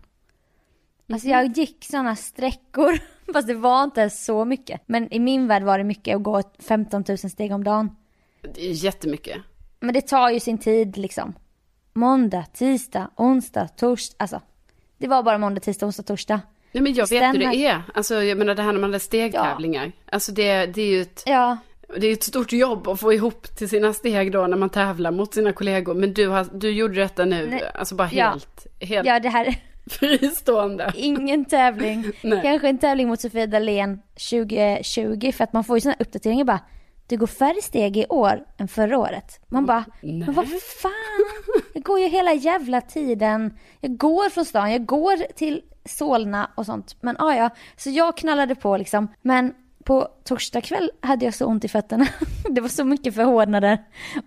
Alltså 1.13 1.27
jag 1.27 1.57
gick 1.57 1.85
sådana 1.85 2.15
sträckor, 2.15 2.99
fast 3.33 3.47
det 3.47 3.53
var 3.53 3.83
inte 3.83 4.09
så 4.09 4.45
mycket. 4.45 4.81
Men 4.85 5.13
i 5.13 5.19
min 5.19 5.47
värld 5.47 5.63
var 5.63 5.77
det 5.77 5.83
mycket 5.83 6.15
att 6.15 6.23
gå 6.23 6.41
15 6.59 7.03
000 7.07 7.17
steg 7.17 7.51
om 7.51 7.63
dagen. 7.63 7.95
Det 8.41 8.69
är 8.69 8.71
jättemycket. 8.71 9.37
Men 9.79 9.93
det 9.93 10.01
tar 10.01 10.29
ju 10.29 10.39
sin 10.39 10.57
tid 10.57 10.97
liksom. 10.97 11.33
Måndag, 11.93 12.45
tisdag, 12.53 13.11
onsdag, 13.15 13.67
torsdag. 13.67 14.15
Alltså, 14.19 14.41
det 14.97 15.07
var 15.07 15.23
bara 15.23 15.37
måndag, 15.37 15.61
tisdag, 15.61 15.85
onsdag, 15.85 16.03
torsdag. 16.03 16.41
Nej 16.71 16.83
men 16.83 16.93
jag 16.93 17.09
vet 17.09 17.23
hur 17.23 17.29
Stämmer. 17.39 17.51
det 17.55 17.65
är. 17.65 17.83
Alltså 17.93 18.23
jag 18.23 18.37
menar 18.37 18.55
det 18.55 18.61
här 18.61 18.73
när 18.73 18.79
man 18.79 18.89
hade 18.89 18.99
stegtävlingar. 18.99 19.91
Alltså 20.11 20.31
det, 20.31 20.65
det 20.65 20.81
är 20.81 20.89
ju 20.89 21.01
ett, 21.01 21.23
Ja, 21.25 21.57
det 21.97 22.07
är 22.07 22.13
ett 22.13 22.23
stort 22.23 22.51
jobb 22.53 22.87
att 22.87 22.99
få 22.99 23.13
ihop 23.13 23.43
till 23.57 23.69
sina 23.69 23.93
steg 23.93 24.31
då 24.31 24.47
när 24.47 24.57
man 24.57 24.69
tävlar 24.69 25.11
mot 25.11 25.33
sina 25.33 25.53
kollegor. 25.53 25.93
Men 25.93 26.13
du, 26.13 26.27
har, 26.27 26.47
du 26.53 26.69
gjorde 26.71 26.93
detta 27.01 27.25
nu, 27.25 27.47
Nej. 27.49 27.63
alltså 27.73 27.95
bara 27.95 28.09
Ja. 28.11 28.29
helt, 28.29 28.67
helt 28.79 29.07
ja 29.07 29.19
det 29.19 29.29
här 29.29 29.45
är 29.45 29.55
fristående. 29.89 30.93
ingen 30.95 31.45
tävling. 31.45 32.03
Nej. 32.23 32.39
Kanske 32.43 32.69
en 32.69 32.77
tävling 32.77 33.07
mot 33.07 33.21
Sofia 33.21 33.47
Dalén 33.47 33.99
2020 34.31 35.31
för 35.31 35.43
att 35.43 35.53
man 35.53 35.63
får 35.63 35.77
ju 35.77 35.81
sådana 35.81 35.97
uppdateringar 35.99 36.45
bara. 36.45 36.59
Du 37.07 37.17
går 37.17 37.27
färre 37.27 37.61
steg 37.61 37.97
i 37.97 38.05
år 38.09 38.39
än 38.57 38.67
förra 38.67 38.97
året. 38.97 39.39
Man 39.47 39.65
bara, 39.65 39.85
men 40.01 40.33
vad 40.33 40.47
fan? 40.81 40.91
Jag 41.73 41.83
går 41.83 41.99
ju 41.99 42.07
hela 42.07 42.33
jävla 42.33 42.81
tiden. 42.81 43.57
Jag 43.81 43.97
går 43.97 44.29
från 44.29 44.45
stan, 44.45 44.71
jag 44.71 44.85
går 44.85 45.33
till 45.33 45.61
Solna 45.85 46.51
och 46.55 46.65
sånt. 46.65 46.95
Men 47.01 47.15
ja, 47.19 47.35
ja. 47.35 47.49
Så 47.77 47.89
jag 47.89 48.17
knallade 48.17 48.55
på 48.55 48.77
liksom. 48.77 49.07
Men 49.21 49.53
på 49.87 50.07
torsdag 50.23 50.61
kväll 50.61 50.91
hade 51.01 51.25
jag 51.25 51.33
så 51.33 51.45
ont 51.45 51.65
i 51.65 51.67
fötterna. 51.67 52.07
Det 52.49 52.61
var 52.61 52.69
så 52.69 52.83
mycket 52.83 53.15
förhårdnader. 53.15 53.77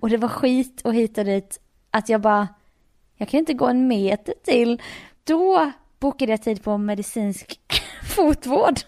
Och 0.00 0.10
det 0.10 0.16
var 0.16 0.28
skit 0.28 0.80
och 0.84 0.94
hit 0.94 1.18
och 1.18 1.24
dit. 1.24 1.60
Att 1.90 2.08
jag 2.08 2.20
bara, 2.20 2.48
jag 3.16 3.28
kan 3.28 3.40
inte 3.40 3.52
gå 3.54 3.66
en 3.66 3.88
meter 3.88 4.34
till. 4.44 4.82
Då 5.24 5.72
bokade 5.98 6.32
jag 6.32 6.42
tid 6.42 6.62
på 6.64 6.78
medicinsk 6.78 7.60
fotvård. 8.16 8.78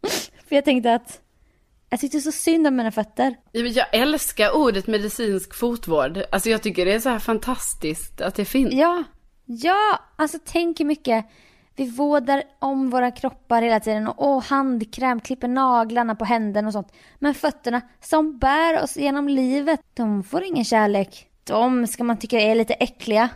För 0.48 0.54
jag 0.54 0.64
tänkte 0.64 0.94
att 0.94 1.20
jag 1.90 2.00
tyckte 2.00 2.20
så 2.20 2.32
synd 2.32 2.66
om 2.66 2.76
mina 2.76 2.90
fötter. 2.90 3.36
Jag 3.52 3.94
älskar 3.94 4.56
ordet 4.56 4.86
medicinsk 4.86 5.54
fotvård. 5.54 6.22
Alltså 6.32 6.50
jag 6.50 6.62
tycker 6.62 6.84
det 6.84 6.94
är 6.94 7.00
så 7.00 7.08
här 7.08 7.18
fantastiskt 7.18 8.20
att 8.20 8.34
det 8.34 8.44
finns. 8.44 8.74
Ja, 8.74 9.04
ja, 9.44 10.00
alltså 10.16 10.38
tänk 10.44 10.80
hur 10.80 10.84
mycket 10.84 11.26
vi 11.76 11.90
vårdar 11.90 12.42
om 12.58 12.90
våra 12.90 13.10
kroppar 13.10 13.62
hela 13.62 13.80
tiden 13.80 14.08
och 14.08 14.14
åh, 14.18 14.42
handkräm, 14.42 15.20
klipper 15.20 15.48
naglarna 15.48 16.14
på 16.14 16.24
händerna 16.24 16.68
och 16.68 16.72
sånt. 16.72 16.92
Men 17.18 17.34
fötterna 17.34 17.80
som 18.00 18.38
bär 18.38 18.82
oss 18.82 18.96
genom 18.96 19.28
livet, 19.28 19.80
de 19.94 20.22
får 20.22 20.44
ingen 20.44 20.64
kärlek. 20.64 21.28
De 21.44 21.86
ska 21.86 22.04
man 22.04 22.18
tycka 22.18 22.40
är 22.40 22.54
lite 22.54 22.74
äckliga. 22.74 23.28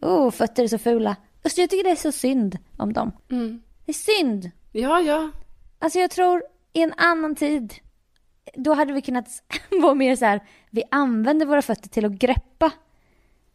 Oh, 0.00 0.30
fötter 0.30 0.62
är 0.62 0.68
så 0.68 0.78
fula. 0.78 1.16
Alltså 1.44 1.60
jag 1.60 1.70
tycker 1.70 1.84
det 1.84 1.90
är 1.90 1.96
så 1.96 2.12
synd 2.12 2.58
om 2.76 2.92
dem. 2.92 3.12
Mm. 3.30 3.62
Det 3.86 3.92
är 3.92 4.18
synd. 4.18 4.50
Ja, 4.72 5.00
ja. 5.00 5.30
Alltså 5.78 5.98
jag 5.98 6.10
tror 6.10 6.42
i 6.72 6.82
en 6.82 6.92
annan 6.96 7.34
tid, 7.34 7.74
då 8.54 8.74
hade 8.74 8.92
vi 8.92 9.02
kunnat 9.02 9.28
vara 9.82 9.94
mer 9.94 10.16
så 10.16 10.24
här, 10.24 10.40
vi 10.70 10.82
använder 10.90 11.46
våra 11.46 11.62
fötter 11.62 11.88
till 11.88 12.04
att 12.04 12.12
greppa. 12.12 12.70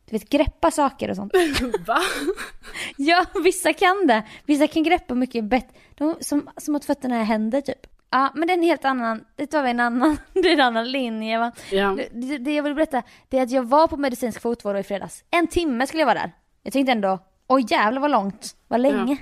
Du 0.06 0.12
vet, 0.12 0.30
greppa 0.30 0.72
saker 0.72 1.10
och 1.10 1.16
sånt. 1.16 1.34
Va? 1.88 2.00
Ja, 2.98 3.26
vissa 3.44 3.74
kan 3.74 4.08
det. 4.08 4.24
Vissa 4.46 4.68
kan 4.68 4.84
greppa 4.84 5.14
mycket 5.14 5.44
bättre. 5.44 5.78
De, 5.96 6.16
som, 6.22 6.50
som 6.58 6.76
att 6.76 6.86
fötterna 6.86 7.16
är 7.20 7.24
händer 7.24 7.62
typ. 7.62 7.88
Ja, 8.10 8.32
men 8.36 8.48
det 8.48 8.54
är 8.54 8.58
en 8.58 8.64
helt 8.64 8.86
annan, 8.86 9.26
det 9.36 9.48
tar 9.48 9.64
vi 9.64 9.70
en 9.70 9.80
annan, 9.80 10.18
det 10.34 10.40
är 10.40 10.54
en 10.54 10.62
annan 10.62 10.92
linje 10.92 11.40
va. 11.40 11.52
Ja. 11.72 11.98
Det, 12.14 12.38
det, 12.38 12.56
jag 12.56 12.64
vill 12.64 12.76
berätta, 12.76 13.04
det 13.30 13.38
är 13.40 13.44
att 13.44 13.52
jag 13.52 13.64
var 13.64 13.88
på 13.88 13.98
medicinsk 13.98 14.42
fotvård 14.42 14.78
i 14.78 14.84
fredags. 14.84 15.24
En 15.32 15.48
timme 15.48 15.88
skulle 15.88 16.02
jag 16.02 16.08
vara 16.08 16.20
där. 16.20 16.32
Jag 16.64 16.74
tänkte 16.74 16.92
ändå, 16.92 17.20
oj 17.48 17.66
jävlar 17.70 18.02
vad 18.02 18.12
långt, 18.12 18.56
vad 18.68 18.82
länge. 18.82 19.18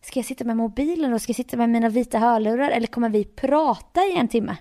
Ska 0.00 0.18
jag 0.18 0.26
sitta 0.26 0.44
med 0.44 0.56
mobilen 0.56 1.10
då? 1.10 1.18
Ska 1.18 1.30
jag 1.30 1.36
sitta 1.36 1.56
med 1.56 1.70
mina 1.70 1.88
vita 1.88 2.18
hörlurar? 2.18 2.70
Eller 2.70 2.86
kommer 2.86 3.08
vi 3.08 3.24
prata 3.24 4.00
i 4.04 4.16
en 4.16 4.28
timme? 4.28 4.56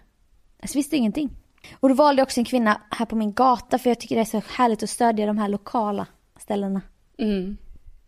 Jag 0.61 0.69
visste 0.73 0.97
ingenting. 0.97 1.29
Och 1.73 1.89
då 1.89 1.95
valde 1.95 2.19
jag 2.19 2.25
också 2.25 2.39
en 2.39 2.45
kvinna 2.45 2.81
här 2.89 3.05
på 3.05 3.15
min 3.15 3.33
gata 3.33 3.77
för 3.77 3.89
jag 3.89 3.99
tycker 3.99 4.15
det 4.15 4.21
är 4.21 4.25
så 4.25 4.41
härligt 4.47 4.83
att 4.83 4.89
stödja 4.89 5.25
de 5.25 5.37
här 5.37 5.49
lokala 5.49 6.05
ställena. 6.39 6.81
Mm. 7.17 7.57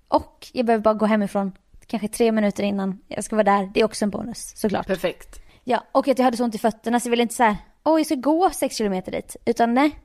Och 0.08 0.48
jag 0.54 0.66
behöver 0.66 0.84
bara 0.84 0.94
gå 0.94 1.06
hemifrån 1.06 1.52
kanske 1.88 2.08
tre 2.08 2.32
minuter 2.32 2.64
innan 2.64 3.00
jag 3.08 3.24
ska 3.24 3.36
vara 3.36 3.44
där. 3.44 3.72
Det 3.74 3.80
är 3.80 3.86
också 3.86 4.06
en 4.06 4.10
bonus 4.10 4.54
såklart. 4.56 4.88
Perfekt. 4.88 5.40
Ja, 5.64 5.84
och 5.92 6.08
att 6.08 6.18
jag 6.18 6.26
hade 6.26 6.38
så 6.38 6.44
ont 6.44 6.56
i 6.56 6.58
fötterna 6.58 7.00
så 7.00 7.08
jag 7.08 7.12
ville 7.12 7.24
inte 7.24 7.36
säga 7.36 7.58
åh 7.84 8.00
jag 8.00 8.06
ska 8.06 8.16
gå 8.16 8.50
6 8.50 8.76
kilometer 8.76 9.12
dit. 9.12 9.36
Utan 9.46 9.74
nej, 9.74 10.00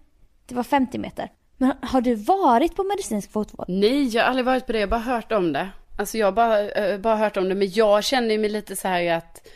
det 0.47 0.55
var 0.55 0.63
50 0.63 0.99
meter. 0.99 1.31
Men 1.57 1.73
har 1.83 2.01
du 2.01 2.15
varit 2.15 2.77
på 2.77 2.85
medicinsk 2.85 3.33
fotvård? 3.33 3.67
Nej, 3.69 4.09
jag 4.09 4.23
har 4.23 4.29
aldrig 4.29 4.47
varit 4.47 4.67
på 4.67 4.73
det. 4.73 4.79
Jag 4.79 4.87
har 4.87 4.91
bara 4.91 5.01
hört 5.01 5.33
om 5.33 5.53
det. 5.53 5.69
Alltså 5.99 6.19
jag 6.19 6.27
har 6.27 6.33
bara, 6.33 6.71
eh, 6.71 6.99
bara 6.99 7.17
hört 7.17 7.37
om 7.37 7.49
det. 7.49 7.55
Men 7.55 7.71
jag 7.71 8.05
känner 8.05 8.39
mig 8.39 8.51
lite 8.51 8.77
så 8.77 8.89
här 8.89 9.17
att, 9.17 9.49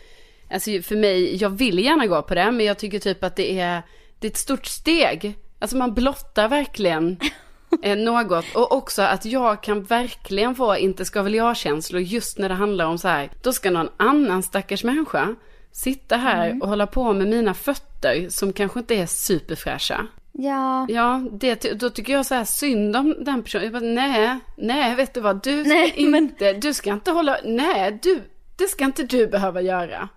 alltså 0.53 0.71
för 0.83 0.97
mig, 0.97 1.37
jag 1.37 1.51
vill 1.51 1.79
gärna 1.79 2.07
gå 2.07 2.23
på 2.23 2.35
det. 2.35 2.51
Men 2.53 2.67
jag 2.67 2.79
tycker 2.79 2.99
typ 2.99 3.25
att 3.25 3.37
det 3.37 3.61
är, 3.61 3.83
det 4.19 4.27
är 4.27 4.31
ett 4.31 4.37
stort 4.37 4.67
steg. 4.67 5.35
Alltså 5.59 5.77
man 5.77 5.95
blottar 5.95 6.49
verkligen 6.49 7.17
eh, 7.83 7.97
något. 7.99 8.45
Och 8.55 8.73
också 8.73 9.03
att 9.03 9.25
jag 9.25 9.63
kan 9.63 9.83
verkligen 9.83 10.55
få 10.55 10.77
inte 10.77 11.05
ska 11.05 11.23
väl 11.23 11.35
jag-känslor 11.35 12.01
just 12.03 12.39
när 12.39 12.49
det 12.49 12.55
handlar 12.55 12.85
om 12.87 12.99
så 12.99 13.09
här. 13.09 13.31
Då 13.43 13.53
ska 13.53 13.71
någon 13.71 13.89
annan 13.97 14.43
stackars 14.43 14.85
människa 14.85 15.35
sitta 15.73 16.17
här 16.17 16.59
och 16.63 16.69
hålla 16.69 16.87
på 16.87 17.13
med 17.13 17.29
mina 17.29 17.55
fötter 17.55 18.29
som 18.29 18.53
kanske 18.53 18.79
inte 18.81 18.95
är 18.95 19.07
superfräscha. 19.07 20.07
Ja, 20.33 20.87
Ja, 20.89 21.23
det, 21.33 21.81
då 21.81 21.91
tycker 21.91 22.13
jag 22.13 22.27
så 22.27 22.35
här 22.35 22.45
synd 22.45 22.97
om 22.97 23.15
den 23.25 23.43
personen. 23.43 23.65
Jag 23.65 23.73
bara, 23.73 23.83
nej, 23.83 24.39
nej, 24.57 24.95
vet 24.95 25.15
du 25.15 25.21
vad, 25.21 25.43
du 25.43 25.65
ska 25.65 25.75
Nej, 25.75 25.95
men- 25.99 26.15
inte, 26.25 26.53
du 26.53 26.75
ska 26.75 26.93
inte 26.93 27.11
hålla, 27.11 27.37
nej, 27.45 27.99
du, 28.03 28.23
det 28.57 28.65
ska 28.69 28.85
inte 28.85 29.03
du 29.03 29.27
behöva 29.27 29.61
göra. 29.61 30.09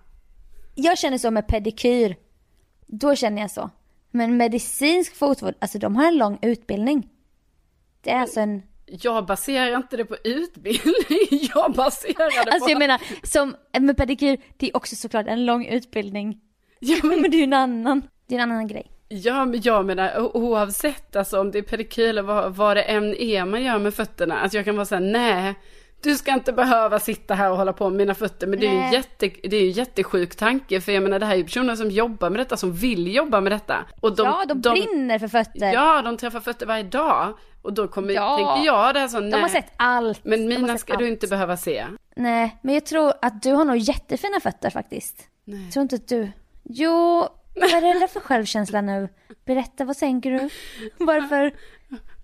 Jag 0.78 0.98
känner 0.98 1.18
så 1.18 1.30
med 1.30 1.48
pedikyr. 1.48 2.16
Då 2.86 3.14
känner 3.16 3.42
jag 3.42 3.50
så. 3.50 3.70
Men 4.10 4.36
medicinsk 4.36 5.14
fotvård, 5.16 5.54
alltså 5.58 5.78
de 5.78 5.96
har 5.96 6.06
en 6.08 6.16
lång 6.18 6.38
utbildning. 6.42 7.08
Det 8.00 8.10
är 8.10 8.20
alltså 8.20 8.40
en, 8.40 8.62
Jag 8.86 9.26
baserar 9.26 9.76
inte 9.76 9.96
det 9.96 10.04
på 10.04 10.16
utbildning, 10.24 11.18
jag 11.54 11.72
baserar 11.72 12.44
det 12.44 12.50
alltså 12.52 12.66
på... 12.66 12.70
jag 12.70 12.78
menar, 12.78 13.00
som 13.22 13.56
med 13.80 13.96
pedikyr, 13.96 14.38
det 14.56 14.70
är 14.70 14.76
också 14.76 14.96
såklart 14.96 15.26
en 15.26 15.46
lång 15.46 15.66
utbildning. 15.66 16.40
ja, 16.80 16.96
men, 17.02 17.20
Men 17.20 17.30
det 17.30 17.36
är 17.36 17.38
ju 17.38 17.44
en 17.44 17.52
annan, 17.52 18.02
det 18.26 18.34
är 18.34 18.38
en 18.40 18.50
annan 18.50 18.68
grej. 18.68 18.90
ja, 19.08 19.44
men 19.44 19.60
jag 19.62 19.86
menar 19.86 20.36
oavsett 20.36 21.16
alltså 21.16 21.40
om 21.40 21.50
det 21.50 21.58
är 21.58 21.62
pedikyr 21.62 22.08
eller 22.08 22.22
vad, 22.22 22.56
vad 22.56 22.76
det 22.76 22.82
än 22.82 23.14
är 23.14 23.44
man 23.44 23.62
gör 23.62 23.78
med 23.78 23.94
fötterna. 23.94 24.38
Att 24.38 24.54
jag 24.54 24.64
kan 24.64 24.76
vara 24.76 24.86
säga 24.86 25.00
nej, 25.00 25.54
du 26.02 26.16
ska 26.16 26.32
inte 26.32 26.52
behöva 26.52 26.98
sitta 27.00 27.34
här 27.34 27.50
och 27.50 27.56
hålla 27.56 27.72
på 27.72 27.88
med 27.90 27.96
mina 27.96 28.14
fötter. 28.14 28.46
Men 28.46 28.60
det 28.60 28.66
är 28.66 28.72
ju 28.72 28.78
en 28.78 28.92
jätte, 28.92 29.30
det 29.42 29.56
är 29.56 29.62
en 29.62 29.70
jättesjuk 29.70 30.36
tanke. 30.36 30.80
För 30.80 30.92
jag 30.92 31.02
menar 31.02 31.18
det 31.18 31.26
här 31.26 31.32
är 31.32 31.38
ju 31.38 31.44
personer 31.44 31.76
som 31.76 31.90
jobbar 31.90 32.30
med 32.30 32.40
detta, 32.40 32.56
som 32.56 32.72
vill 32.72 33.14
jobba 33.14 33.40
med 33.40 33.52
detta. 33.52 33.84
Och 34.00 34.14
ja, 34.16 34.44
de, 34.48 34.60
brinner 34.60 35.18
för 35.18 35.28
fötter. 35.28 35.72
Ja, 35.72 36.02
de 36.02 36.16
träffar 36.16 36.40
fötter 36.40 36.66
varje 36.66 36.82
dag. 36.82 37.38
Och 37.62 37.72
då 37.72 37.88
kommer, 37.88 38.14
Ja. 38.14 38.36
tänker 38.36 38.66
jag 38.66 38.94
det 38.94 39.00
här 39.00 39.08
så, 39.08 39.20
nej. 39.20 39.30
de 39.30 39.40
har 39.42 39.48
sett 39.48 39.72
allt. 39.76 40.24
Men 40.24 40.48
De 40.48 40.54
mina 40.56 40.78
ska 40.78 40.92
allt. 40.92 41.00
du 41.00 41.08
inte 41.08 41.26
behöva 41.26 41.56
se. 41.56 41.86
Nej, 42.16 42.56
men 42.62 42.74
jag 42.74 42.86
tror 42.86 43.12
att 43.22 43.42
du 43.42 43.52
har 43.52 43.64
nog 43.64 43.76
jättefina 43.76 44.40
fötter 44.40 44.70
faktiskt. 44.70 45.16
Nej. 45.44 45.62
Jag 45.64 45.72
tror 45.72 45.82
inte 45.82 45.96
att 45.96 46.08
du... 46.08 46.32
Jo, 46.64 47.28
vad 47.54 47.70
är 47.70 47.80
det 47.94 48.00
där 48.00 48.06
för 48.06 48.20
självkänsla 48.20 48.80
nu? 48.80 49.08
Berätta, 49.44 49.84
vad 49.84 49.96
tänker 49.98 50.30
du? 50.30 50.48
Varför? 51.04 51.54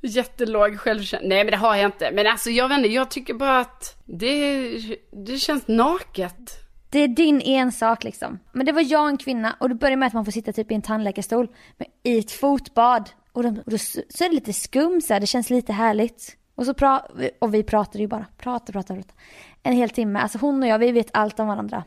Jättelåg 0.00 0.78
självkänsla. 0.78 1.28
Nej 1.28 1.44
men 1.44 1.50
det 1.50 1.56
har 1.56 1.76
jag 1.76 1.84
inte. 1.84 2.10
Men 2.12 2.26
alltså 2.26 2.50
jag 2.50 2.68
vet 2.68 2.78
inte, 2.78 2.88
jag 2.88 3.10
tycker 3.10 3.34
bara 3.34 3.60
att 3.60 4.02
det, 4.04 4.68
det 5.12 5.38
känns 5.38 5.68
naket. 5.68 6.58
Det 6.90 6.98
är 6.98 7.08
din 7.08 7.40
ensak 7.40 8.04
liksom. 8.04 8.38
Men 8.52 8.66
det 8.66 8.72
var 8.72 8.82
jag 8.82 9.02
och 9.02 9.08
en 9.08 9.16
kvinna 9.16 9.56
och 9.60 9.68
det 9.68 9.74
börjar 9.74 9.96
med 9.96 10.06
att 10.06 10.12
man 10.12 10.24
får 10.24 10.32
sitta 10.32 10.52
typ 10.52 10.70
i 10.70 10.74
en 10.74 10.82
tandläkarstol 10.82 11.48
men 11.78 11.88
i 12.02 12.18
ett 12.18 12.30
fotbad. 12.30 13.10
Och, 13.32 13.42
de, 13.42 13.48
och 13.48 13.70
då, 13.70 13.78
så 13.78 14.24
är 14.24 14.28
det 14.28 14.34
lite 14.34 14.52
skum 14.52 15.00
så 15.00 15.12
här, 15.12 15.20
det 15.20 15.26
känns 15.26 15.50
lite 15.50 15.72
härligt. 15.72 16.36
Och, 16.54 16.66
så 16.66 16.74
pra, 16.74 17.06
och 17.38 17.54
vi 17.54 17.62
pratade 17.62 17.98
ju 17.98 18.06
bara, 18.06 18.26
prata, 18.38 18.72
prata, 18.72 18.94
prata. 18.94 19.14
En 19.62 19.72
hel 19.72 19.90
timme. 19.90 20.18
Alltså 20.18 20.38
hon 20.38 20.62
och 20.62 20.68
jag, 20.68 20.78
vi 20.78 20.92
vet 20.92 21.10
allt 21.12 21.40
om 21.40 21.48
varandra. 21.48 21.84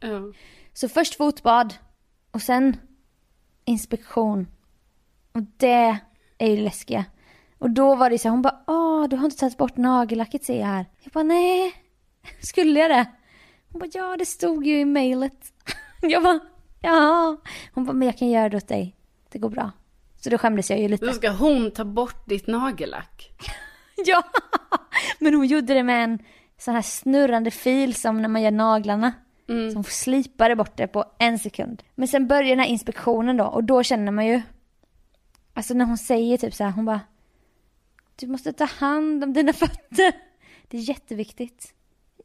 Ja. 0.00 0.32
Så 0.72 0.88
först 0.88 1.14
fotbad 1.14 1.74
och 2.30 2.42
sen 2.42 2.76
inspektion. 3.64 4.46
Och 5.32 5.42
det 5.56 5.98
är 6.40 6.50
ju 6.50 6.56
läskiga. 6.56 7.04
Och 7.58 7.70
då 7.70 7.94
var 7.94 8.10
det 8.10 8.18
så 8.18 8.28
här, 8.28 8.30
hon 8.30 8.42
bara, 8.42 8.60
åh 8.66 9.08
du 9.08 9.16
har 9.16 9.24
inte 9.24 9.36
tagit 9.36 9.58
bort 9.58 9.76
nagellacket 9.76 10.44
ser 10.44 10.60
jag 10.60 10.66
här. 10.66 10.86
Jag 11.00 11.12
bara, 11.12 11.24
nej, 11.24 11.72
Skulle 12.40 12.80
jag 12.80 12.90
det? 12.90 13.06
Hon 13.72 13.80
bara, 13.80 13.90
ja 13.92 14.16
det 14.16 14.26
stod 14.26 14.66
ju 14.66 14.80
i 14.80 14.84
mejlet. 14.84 15.52
Jag 16.02 16.22
bara, 16.22 16.40
ja. 16.80 17.36
Hon 17.74 17.84
bara, 17.84 17.92
men 17.92 18.06
jag 18.06 18.18
kan 18.18 18.28
göra 18.28 18.48
det 18.48 18.56
åt 18.56 18.68
dig. 18.68 18.96
Det 19.32 19.38
går 19.38 19.48
bra. 19.50 19.70
Så 20.20 20.30
då 20.30 20.38
skämdes 20.38 20.70
jag 20.70 20.80
ju 20.80 20.88
lite. 20.88 21.06
Då 21.06 21.12
ska 21.12 21.30
hon 21.30 21.70
ta 21.70 21.84
bort 21.84 22.28
ditt 22.28 22.46
nagellack. 22.46 23.30
Ja, 24.06 24.22
men 25.18 25.34
hon 25.34 25.46
gjorde 25.46 25.74
det 25.74 25.82
med 25.82 26.04
en 26.04 26.18
sån 26.58 26.74
här 26.74 26.82
snurrande 26.82 27.50
fil 27.50 27.94
som 27.94 28.22
när 28.22 28.28
man 28.28 28.42
gör 28.42 28.50
naglarna. 28.50 29.12
Mm. 29.48 29.70
Som 29.70 29.84
slipade 29.84 30.56
bort 30.56 30.76
det 30.76 30.86
på 30.86 31.04
en 31.18 31.38
sekund. 31.38 31.82
Men 31.94 32.08
sen 32.08 32.28
börjar 32.28 32.48
den 32.50 32.58
här 32.58 32.66
inspektionen 32.66 33.36
då 33.36 33.44
och 33.44 33.64
då 33.64 33.82
känner 33.82 34.12
man 34.12 34.26
ju. 34.26 34.42
Alltså 35.54 35.74
när 35.74 35.84
hon 35.84 35.98
säger 35.98 36.38
typ 36.38 36.54
så 36.54 36.64
här, 36.64 36.70
hon 36.70 36.84
bara. 36.84 37.00
Du 38.16 38.26
måste 38.26 38.52
ta 38.52 38.64
hand 38.64 39.24
om 39.24 39.32
dina 39.32 39.52
fötter. 39.62 40.12
Det 40.68 40.76
är 40.76 40.88
jätteviktigt. 40.88 41.74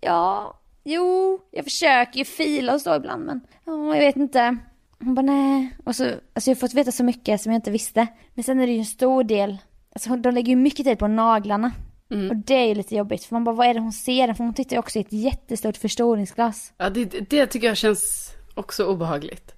Ja, 0.01 0.59
jo, 0.83 1.39
jag 1.51 1.63
försöker 1.63 2.19
ju 2.19 2.25
fila 2.25 2.73
och 2.73 2.81
så 2.81 2.95
ibland 2.95 3.25
men. 3.25 3.41
Ja, 3.65 3.95
jag 3.95 4.05
vet 4.05 4.15
inte. 4.15 4.57
Hon 4.99 5.15
bara 5.15 5.21
nej. 5.21 5.77
Och 5.83 5.95
så, 5.95 6.03
alltså 6.03 6.49
jag 6.49 6.55
har 6.55 6.59
fått 6.59 6.73
veta 6.73 6.91
så 6.91 7.03
mycket 7.03 7.41
som 7.41 7.51
jag 7.51 7.57
inte 7.57 7.71
visste. 7.71 8.07
Men 8.33 8.43
sen 8.43 8.59
är 8.59 8.67
det 8.67 8.73
ju 8.73 8.79
en 8.79 8.85
stor 8.85 9.23
del. 9.23 9.57
Alltså 9.93 10.15
de 10.15 10.33
lägger 10.33 10.49
ju 10.49 10.55
mycket 10.55 10.85
tid 10.85 10.99
på 10.99 11.07
naglarna. 11.07 11.71
Mm. 12.11 12.29
Och 12.29 12.35
det 12.35 12.53
är 12.53 12.67
ju 12.67 12.75
lite 12.75 12.95
jobbigt. 12.95 13.23
För 13.23 13.35
man 13.35 13.43
bara, 13.43 13.55
vad 13.55 13.67
är 13.67 13.73
det 13.73 13.79
hon 13.79 13.93
ser? 13.93 14.33
För 14.33 14.43
hon 14.43 14.53
tittar 14.53 14.75
ju 14.75 14.79
också 14.79 14.99
i 14.99 15.01
ett 15.01 15.13
jättestort 15.13 15.77
förstoringsglas. 15.77 16.73
Ja, 16.77 16.89
det, 16.89 17.05
det 17.05 17.47
tycker 17.47 17.67
jag 17.67 17.77
känns 17.77 18.31
också 18.55 18.85
obehagligt. 18.85 19.54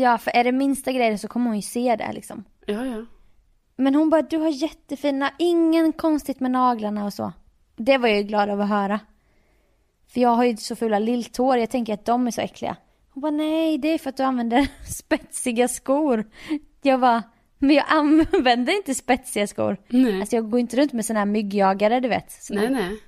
Ja, 0.00 0.18
för 0.18 0.30
är 0.30 0.44
det 0.44 0.52
minsta 0.52 0.92
grejen 0.92 1.18
så 1.18 1.28
kommer 1.28 1.46
hon 1.46 1.56
ju 1.56 1.62
se 1.62 1.96
det 1.96 2.12
liksom. 2.12 2.44
Ja, 2.66 2.86
ja. 2.86 3.04
Men 3.76 3.94
hon 3.94 4.10
bara, 4.10 4.22
du 4.22 4.38
har 4.38 4.48
jättefina, 4.48 5.30
ingen 5.38 5.92
konstigt 5.92 6.40
med 6.40 6.50
naglarna 6.50 7.04
och 7.04 7.12
så. 7.12 7.32
Det 7.76 7.98
var 7.98 8.08
jag 8.08 8.18
ju 8.18 8.22
glad 8.24 8.48
över 8.48 8.64
att 8.64 8.70
höra. 8.70 9.00
För 10.08 10.20
jag 10.20 10.28
har 10.28 10.44
ju 10.44 10.56
så 10.56 10.76
fula 10.76 10.98
lilltår, 10.98 11.58
jag 11.58 11.70
tänker 11.70 11.94
att 11.94 12.04
de 12.04 12.26
är 12.26 12.30
så 12.30 12.40
äckliga. 12.40 12.76
Hon 13.10 13.20
bara, 13.20 13.30
nej 13.30 13.78
det 13.78 13.88
är 13.88 13.98
för 13.98 14.10
att 14.10 14.16
du 14.16 14.22
använder 14.22 14.68
spetsiga 14.90 15.68
skor. 15.68 16.24
Jag 16.82 17.00
bara, 17.00 17.22
men 17.58 17.76
jag 17.76 17.84
använder 17.88 18.76
inte 18.76 18.94
spetsiga 18.94 19.46
skor. 19.46 19.76
Nej. 19.88 20.20
Alltså 20.20 20.36
jag 20.36 20.50
går 20.50 20.60
inte 20.60 20.76
runt 20.76 20.92
med 20.92 21.04
såna 21.06 21.18
här 21.18 21.26
myggjagare 21.26 22.00
du 22.00 22.08
vet. 22.08 22.30
Såna 22.32 22.60
Nej, 22.60 22.70
nej. 22.70 23.00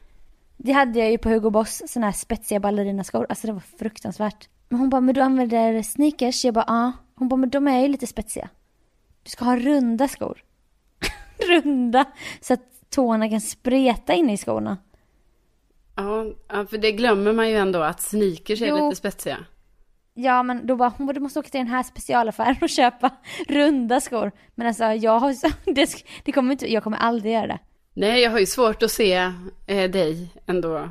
Det 0.56 0.72
hade 0.72 0.98
jag 0.98 1.10
ju 1.10 1.18
på 1.18 1.28
Hugo 1.28 1.50
Boss, 1.50 1.82
såna 1.86 2.06
här 2.06 2.12
spetsiga 2.12 2.60
ballerinaskor. 2.60 3.26
Alltså 3.28 3.46
det 3.46 3.52
var 3.52 3.62
fruktansvärt. 3.78 4.48
Men 4.72 4.80
hon 4.80 4.90
bara, 4.90 5.00
men 5.00 5.14
du 5.14 5.20
använder 5.20 5.82
sneakers? 5.82 6.44
Jag 6.44 6.54
bara, 6.54 6.64
ja. 6.68 6.92
Hon 7.14 7.28
bara, 7.28 7.36
men 7.36 7.50
de 7.50 7.68
är 7.68 7.80
ju 7.80 7.88
lite 7.88 8.06
spetsiga. 8.06 8.48
Du 9.22 9.30
ska 9.30 9.44
ha 9.44 9.56
runda 9.56 10.08
skor. 10.08 10.42
runda, 11.48 12.04
så 12.40 12.54
att 12.54 12.90
tårna 12.90 13.28
kan 13.28 13.40
spreta 13.40 14.14
in 14.14 14.30
i 14.30 14.36
skorna. 14.36 14.76
Ja, 15.96 16.24
för 16.70 16.78
det 16.78 16.92
glömmer 16.92 17.32
man 17.32 17.48
ju 17.48 17.56
ändå 17.56 17.82
att 17.82 18.00
sneakers 18.00 18.62
är 18.62 18.66
Jo. 18.66 18.84
lite 18.84 18.96
spetsiga. 18.96 19.44
Ja 20.14 20.42
men 20.42 20.66
då 20.66 20.76
bara, 20.76 20.92
hon 20.96 21.06
bara, 21.06 21.12
du 21.12 21.20
måste 21.20 21.38
åka 21.38 21.48
till 21.48 21.60
den 21.60 21.68
här 21.68 21.82
specialaffären 21.82 22.56
och 22.62 22.68
köpa 22.68 23.10
runda 23.48 24.00
skor. 24.00 24.32
Men 24.54 24.66
alltså 24.66 24.84
jag 24.84 25.18
har 25.18 25.34
det, 25.74 26.04
det 26.24 26.32
kommer 26.32 26.52
inte, 26.52 26.72
jag 26.72 26.84
kommer 26.84 26.98
aldrig 26.98 27.32
göra 27.32 27.46
det. 27.46 27.58
Nej, 27.94 28.22
jag 28.22 28.30
har 28.30 28.38
ju 28.38 28.46
svårt 28.46 28.82
att 28.82 28.90
se 28.90 29.32
eh, 29.66 29.90
dig 29.90 30.30
ändå. 30.46 30.90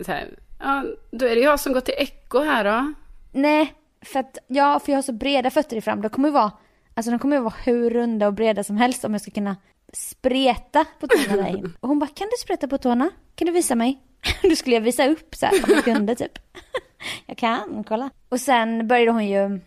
Så 0.00 0.12
här, 0.12 0.38
ja, 0.64 0.84
då 1.10 1.26
är 1.26 1.34
det 1.34 1.40
jag 1.40 1.60
som 1.60 1.72
går 1.72 1.80
till 1.80 1.94
Echo 1.98 2.38
här 2.38 2.64
då. 2.64 2.92
Nej, 3.32 3.74
för 4.02 4.20
att, 4.20 4.38
ja 4.46 4.80
för 4.80 4.92
jag 4.92 4.96
har 4.96 5.02
så 5.02 5.12
breda 5.12 5.50
fötter 5.50 5.76
i 5.76 5.80
fram. 5.80 6.02
De 6.02 6.08
kommer 6.08 6.28
ju 6.28 6.32
vara, 6.32 6.52
alltså 6.94 7.10
de 7.10 7.18
kommer 7.18 7.36
ju 7.36 7.42
vara 7.42 7.54
hur 7.64 7.90
runda 7.90 8.26
och 8.26 8.32
breda 8.32 8.64
som 8.64 8.76
helst 8.76 9.04
om 9.04 9.12
jag 9.12 9.20
ska 9.20 9.30
kunna 9.30 9.56
spreta 9.92 10.84
på 11.00 11.06
tårna 11.06 11.42
där 11.42 11.48
in. 11.48 11.76
Och 11.80 11.88
hon 11.88 11.98
bara, 11.98 12.06
kan 12.06 12.26
du 12.26 12.36
spreta 12.40 12.68
på 12.68 12.78
tårna? 12.78 13.10
Kan 13.34 13.46
du 13.46 13.52
visa 13.52 13.74
mig? 13.74 14.02
Då 14.42 14.56
skulle 14.56 14.76
jag 14.76 14.80
visa 14.80 15.06
upp 15.06 15.34
så 15.34 15.46
här 15.46 15.64
om 15.64 15.70
jag 15.74 15.84
kunde 15.84 16.14
typ. 16.14 16.38
Jag 17.26 17.38
kan, 17.38 17.84
kolla. 17.88 18.10
Och 18.28 18.40
sen 18.40 18.88
började 18.88 19.10
hon 19.10 19.28
ju 19.28 19.60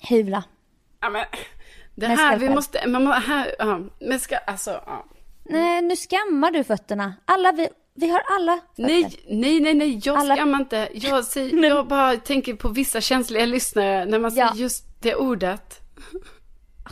hyvla. 0.00 0.44
Ja, 1.00 1.10
men 1.10 1.24
det 1.94 2.06
här, 2.06 2.36
ska 2.36 2.46
vi 2.46 2.54
måste, 2.54 2.88
man, 2.88 3.06
här, 3.06 3.54
ja, 3.58 3.80
men 4.00 4.20
ska, 4.20 4.36
alltså, 4.36 4.70
ja. 4.70 5.04
Nej, 5.44 5.82
nu 5.82 5.96
skammar 5.96 6.50
du 6.50 6.64
fötterna. 6.64 7.14
Alla 7.24 7.52
vi, 7.52 7.68
vi 8.00 8.10
har 8.10 8.22
alla. 8.38 8.58
Nej, 8.76 9.16
nej, 9.28 9.60
nej, 9.60 9.74
nej, 9.74 10.00
jag 10.04 10.16
Alla- 10.18 10.36
skammar 10.36 10.58
inte. 10.60 10.88
Jag, 10.92 11.24
säger, 11.24 11.64
jag 11.68 11.86
bara 11.88 12.16
tänker 12.16 12.54
på 12.54 12.68
vissa 12.68 13.00
känsliga 13.00 13.46
lyssnare 13.46 14.04
när 14.04 14.18
man 14.18 14.34
Ja. 14.34 14.48
säger 14.48 14.62
just 14.62 15.02
det 15.02 15.14
ordet. 15.14 15.80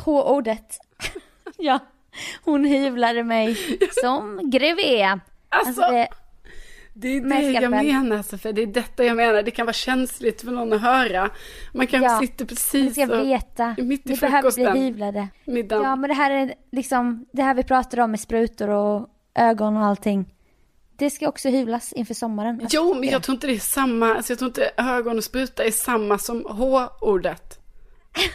H-ordet. 0.05 0.79
ja, 1.59 1.79
hon 2.45 2.65
hyvlade 2.65 3.23
mig 3.25 3.57
som 4.03 4.51
grevé. 4.51 5.03
Alltså, 5.03 5.19
Alltså 5.49 5.81
det, 5.81 6.09
det 6.95 7.09
är 7.09 7.21
det 7.21 7.61
jag 7.61 7.71
menar, 7.71 8.23
Sofie. 8.23 8.53
Det 8.53 8.63
är 8.63 8.67
detta 8.67 9.05
jag 9.05 9.17
menar. 9.17 9.43
Det 9.43 9.51
kan 9.51 9.67
vara 9.67 9.73
känsligt 9.73 10.43
för 10.43 10.51
någon 10.51 10.73
att 10.73 10.81
höra. 10.81 11.31
Man 11.75 11.87
kanske 11.87 12.13
Ja. 12.13 12.19
sitter 12.21 12.45
precis 12.45 12.93
ska 12.93 13.05
och, 13.21 13.27
veta. 13.27 13.75
mitt 13.79 14.07
i 14.07 14.11
Ni 14.11 14.17
behöver 14.17 14.43
bli 14.43 14.51
frukosten. 14.53 14.77
hyvlade. 14.83 15.29
middagen. 15.45 15.85
Ja, 15.85 15.97
men 15.97 16.09
det 16.09 16.15
här 16.15 16.31
är 16.31 16.55
liksom, 16.73 17.27
det 17.33 17.43
här 17.43 17.55
vi 17.55 17.63
pratar 17.65 18.01
om 18.01 18.11
med 18.11 18.21
sprutor 18.21 18.69
och 18.71 19.09
ögon 19.35 19.77
och 19.77 19.85
allting. 19.85 20.35
Det 20.99 21.11
ska 21.11 21.29
också 21.29 21.49
hyvlas 21.49 21.93
inför 21.93 22.15
sommaren. 22.15 22.61
Alltså, 22.61 22.77
Jo, 22.77 22.95
men 22.95 23.09
jag 23.09 23.23
tror 23.23 23.35
inte 23.35 23.47
det 23.47 23.53
är 23.53 23.59
samma, 23.59 24.15
alltså 24.15 24.33
jag 24.33 24.39
tror 24.39 24.49
inte 24.49 24.71
ögon 24.77 25.19
och 25.19 25.25
spruta 25.25 25.65
är 25.65 25.71
samma 25.71 26.19
som 26.19 26.47
H-ordet. 26.49 27.59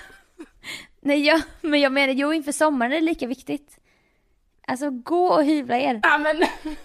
Nej, 1.01 1.25
ja, 1.25 1.41
men 1.61 1.81
jag 1.81 1.91
menar, 1.91 2.13
jo, 2.13 2.33
inför 2.33 2.51
sommaren 2.51 2.91
är 2.91 2.95
det 2.95 3.01
lika 3.01 3.27
viktigt. 3.27 3.77
Alltså, 4.67 4.89
gå 4.89 5.27
och 5.27 5.43
hyvla 5.43 5.77
er. 5.77 5.99
Ja, 6.03 6.17
men. 6.17 6.43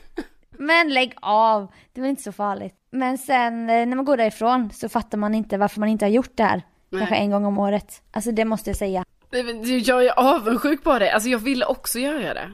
Men 0.61 0.95
lägg 0.95 1.15
av, 1.21 1.73
det 1.93 2.01
var 2.01 2.09
inte 2.09 2.23
så 2.23 2.33
farligt. 2.33 2.75
Men 2.91 3.19
sen 3.19 3.71
eh, 3.71 3.87
när 3.87 3.97
man 3.97 4.05
går 4.05 4.17
därifrån 4.17 4.71
så 4.73 4.89
fattar 4.89 5.19
man 5.19 5.35
inte 5.35 5.57
varför 5.57 5.81
man 5.81 5.89
inte 5.89 6.05
har 6.05 6.11
gjort 6.11 6.37
det 6.37 6.43
här. 6.43 6.63
Nej. 6.91 6.99
Kanske 7.01 7.17
en 7.17 7.31
gång 7.31 7.45
om 7.45 7.59
året. 7.59 8.03
Alltså 8.11 8.33
det 8.33 8.45
måste 8.45 8.71
jag 8.71 8.77
säga. 8.77 9.05
Jag 9.85 10.07
är 10.07 10.19
avundsjuk 10.19 10.85
på 10.85 10.99
det. 10.99 11.13
Alltså 11.13 11.29
jag 11.29 11.39
ville 11.39 11.65
också 11.67 11.99
göra 11.99 12.35
det. 12.35 12.51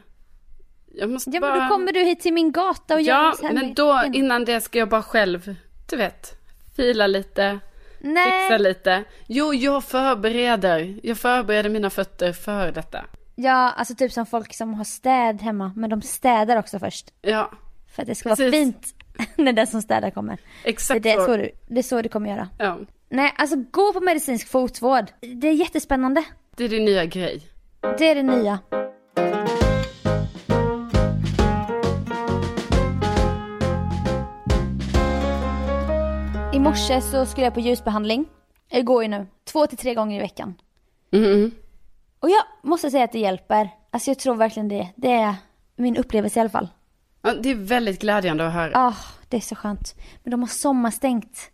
Jag 0.97 1.11
måste 1.11 1.31
Ja 1.31 1.41
bara... 1.41 1.55
men 1.55 1.69
då 1.69 1.75
kommer 1.75 1.93
du 1.93 2.01
hit 2.01 2.21
till 2.21 2.33
min 2.33 2.53
gata 2.53 2.95
och 2.95 3.01
gör 3.03 3.15
Ja, 3.25 3.35
så 3.39 3.47
här 3.47 3.55
men 3.55 3.67
med- 3.67 3.75
då 3.75 4.03
innan 4.13 4.45
det 4.45 4.61
ska 4.61 4.79
jag 4.79 4.89
bara 4.89 5.03
själv, 5.03 5.55
du 5.91 5.97
vet, 5.97 6.33
fila 6.77 7.07
lite, 7.07 7.59
fixa 7.99 8.09
Nej, 8.11 8.59
lite. 8.59 9.05
Jo, 9.27 9.55
jag 9.55 9.85
förbereder. 9.85 11.01
Jag 11.03 11.19
förbereder 11.19 11.71
mina 11.71 11.91
fötter 11.91 12.33
för 12.33 12.73
detta. 12.73 13.05
ja 13.35 13.71
alltså 13.77 13.95
typ 13.95 14.13
som 14.13 14.27
folk 14.27 14.55
som 14.55 14.75
har 14.75 14.85
städ 14.85 15.43
hemma. 15.43 15.73
Men 15.77 15.91
de 15.91 16.03
städar 16.03 16.57
också 16.57 16.79
först. 16.79 17.11
Ja, 17.23 17.51
För 17.95 18.03
att 18.03 18.09
det 18.09 18.15
ska 18.15 18.29
vara 18.29 18.37
Precis. 18.37 18.53
fint 18.53 18.95
när 19.37 19.53
den 19.53 19.67
som 19.67 19.83
städar 19.83 20.11
kommer. 20.11 20.37
Det 20.63 20.69
är, 20.69 20.73
exakt 20.73 21.03
det, 21.03 21.15
så. 21.15 21.25
så 21.25 21.37
du, 21.37 21.51
det 21.69 21.79
är 21.79 21.83
så 21.83 22.03
du 22.03 22.09
kommer 22.09 22.31
göra. 22.31 22.49
Ja, 22.59 22.79
Nej, 23.09 23.35
alltså 23.37 23.57
gå 23.71 23.93
på 23.93 24.01
medicinsk 24.01 24.49
fotvård. 24.49 25.05
Det 25.21 25.49
är 25.49 25.53
jättespännande. 25.53 26.25
det 26.57 26.65
är 26.65 26.69
din 26.69 26.85
nya 26.85 27.05
grej. 27.05 27.43
Det 27.99 28.11
är 28.11 28.15
det 28.15 28.23
nya. 28.23 28.59
Morse 36.65 37.01
så 37.01 37.27
skulle 37.27 37.47
jag 37.47 37.55
på 37.55 37.61
ljusbehandling. 37.61 38.27
Jag 38.69 38.85
går 38.85 39.03
ju 39.03 39.09
nu 39.09 39.27
två 39.45 39.67
till 39.67 39.79
tre 39.79 39.95
gånger 39.95 40.17
i 40.17 40.21
veckan. 40.21 40.55
Mm. 41.13 41.51
Och 42.21 42.31
jag 42.31 42.43
måste 42.63 42.91
säga 42.91 43.05
att 43.05 43.13
det 43.13 43.19
hjälper. 43.19 43.71
Alltså 43.91 44.11
jag 44.11 44.19
tror 44.19 44.35
verkligen 44.35 44.69
det. 44.69 44.89
Det 44.97 45.13
är 45.13 45.35
min 45.77 45.97
upplevelse 45.97 46.39
i 46.39 46.41
alla 46.41 46.51
fall. 46.51 46.69
Ja, 47.23 47.35
det 47.35 47.51
är 47.51 47.55
väldigt 47.55 48.01
glädjande 48.01 48.47
att 48.47 48.53
höra. 48.53 48.73
Ah, 48.75 48.95
det 49.29 49.37
är 49.37 49.41
så 49.41 49.55
skönt. 49.55 49.95
Men 50.23 50.31
de 50.31 50.41
har 50.41 50.49
sommarstängt. 50.49 51.51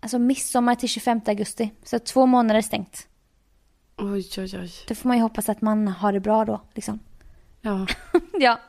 Alltså 0.00 0.18
midsommar 0.18 0.74
till 0.74 0.88
25 0.88 1.20
augusti. 1.26 1.70
Så 1.82 1.98
två 1.98 2.26
månader 2.26 2.62
stängt. 2.62 3.08
Oj, 3.96 4.28
oj, 4.38 4.58
oj. 4.58 4.70
Då 4.88 4.94
får 4.94 5.08
man 5.08 5.16
ju 5.16 5.22
hoppas 5.22 5.48
att 5.48 5.60
man 5.60 5.88
har 5.88 6.12
det 6.12 6.20
bra 6.20 6.44
då, 6.44 6.60
liksom. 6.74 6.98
Ja. 7.60 7.86
ja. 8.32 8.60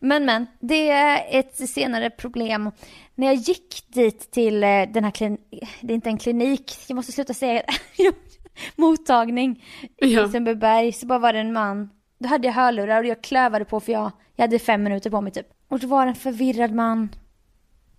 Men 0.00 0.24
men, 0.24 0.46
det 0.60 0.90
är 0.90 1.38
ett 1.38 1.70
senare 1.70 2.10
problem. 2.10 2.70
När 3.14 3.26
jag 3.26 3.36
gick 3.36 3.84
dit 3.88 4.30
till 4.30 4.64
eh, 4.64 4.82
den 4.92 5.04
här 5.04 5.10
kliniken, 5.10 5.68
det 5.80 5.92
är 5.92 5.94
inte 5.94 6.08
en 6.10 6.18
klinik, 6.18 6.72
jag 6.88 6.96
måste 6.96 7.12
sluta 7.12 7.34
säga 7.34 7.62
det. 7.96 8.12
Mottagning 8.76 9.64
Ja. 9.96 10.26
i 10.28 10.32
Sundbyberg, 10.32 10.92
så 10.92 11.06
bara 11.06 11.18
var 11.18 11.32
det 11.32 11.38
en 11.38 11.52
man. 11.52 11.90
Då 12.18 12.28
hade 12.28 12.46
jag 12.48 12.54
hörlurar 12.54 12.98
och 13.02 13.06
jag 13.08 13.22
klövade 13.22 13.64
på 13.64 13.80
för 13.80 13.92
jag, 13.92 14.10
jag 14.36 14.42
hade 14.42 14.58
fem 14.58 14.82
minuter 14.82 15.10
på 15.10 15.20
mig 15.20 15.32
typ. 15.32 15.46
Och 15.68 15.78
då 15.78 15.86
var 15.86 16.04
det 16.06 16.10
en 16.10 16.14
förvirrad 16.16 16.72
man. 16.72 17.08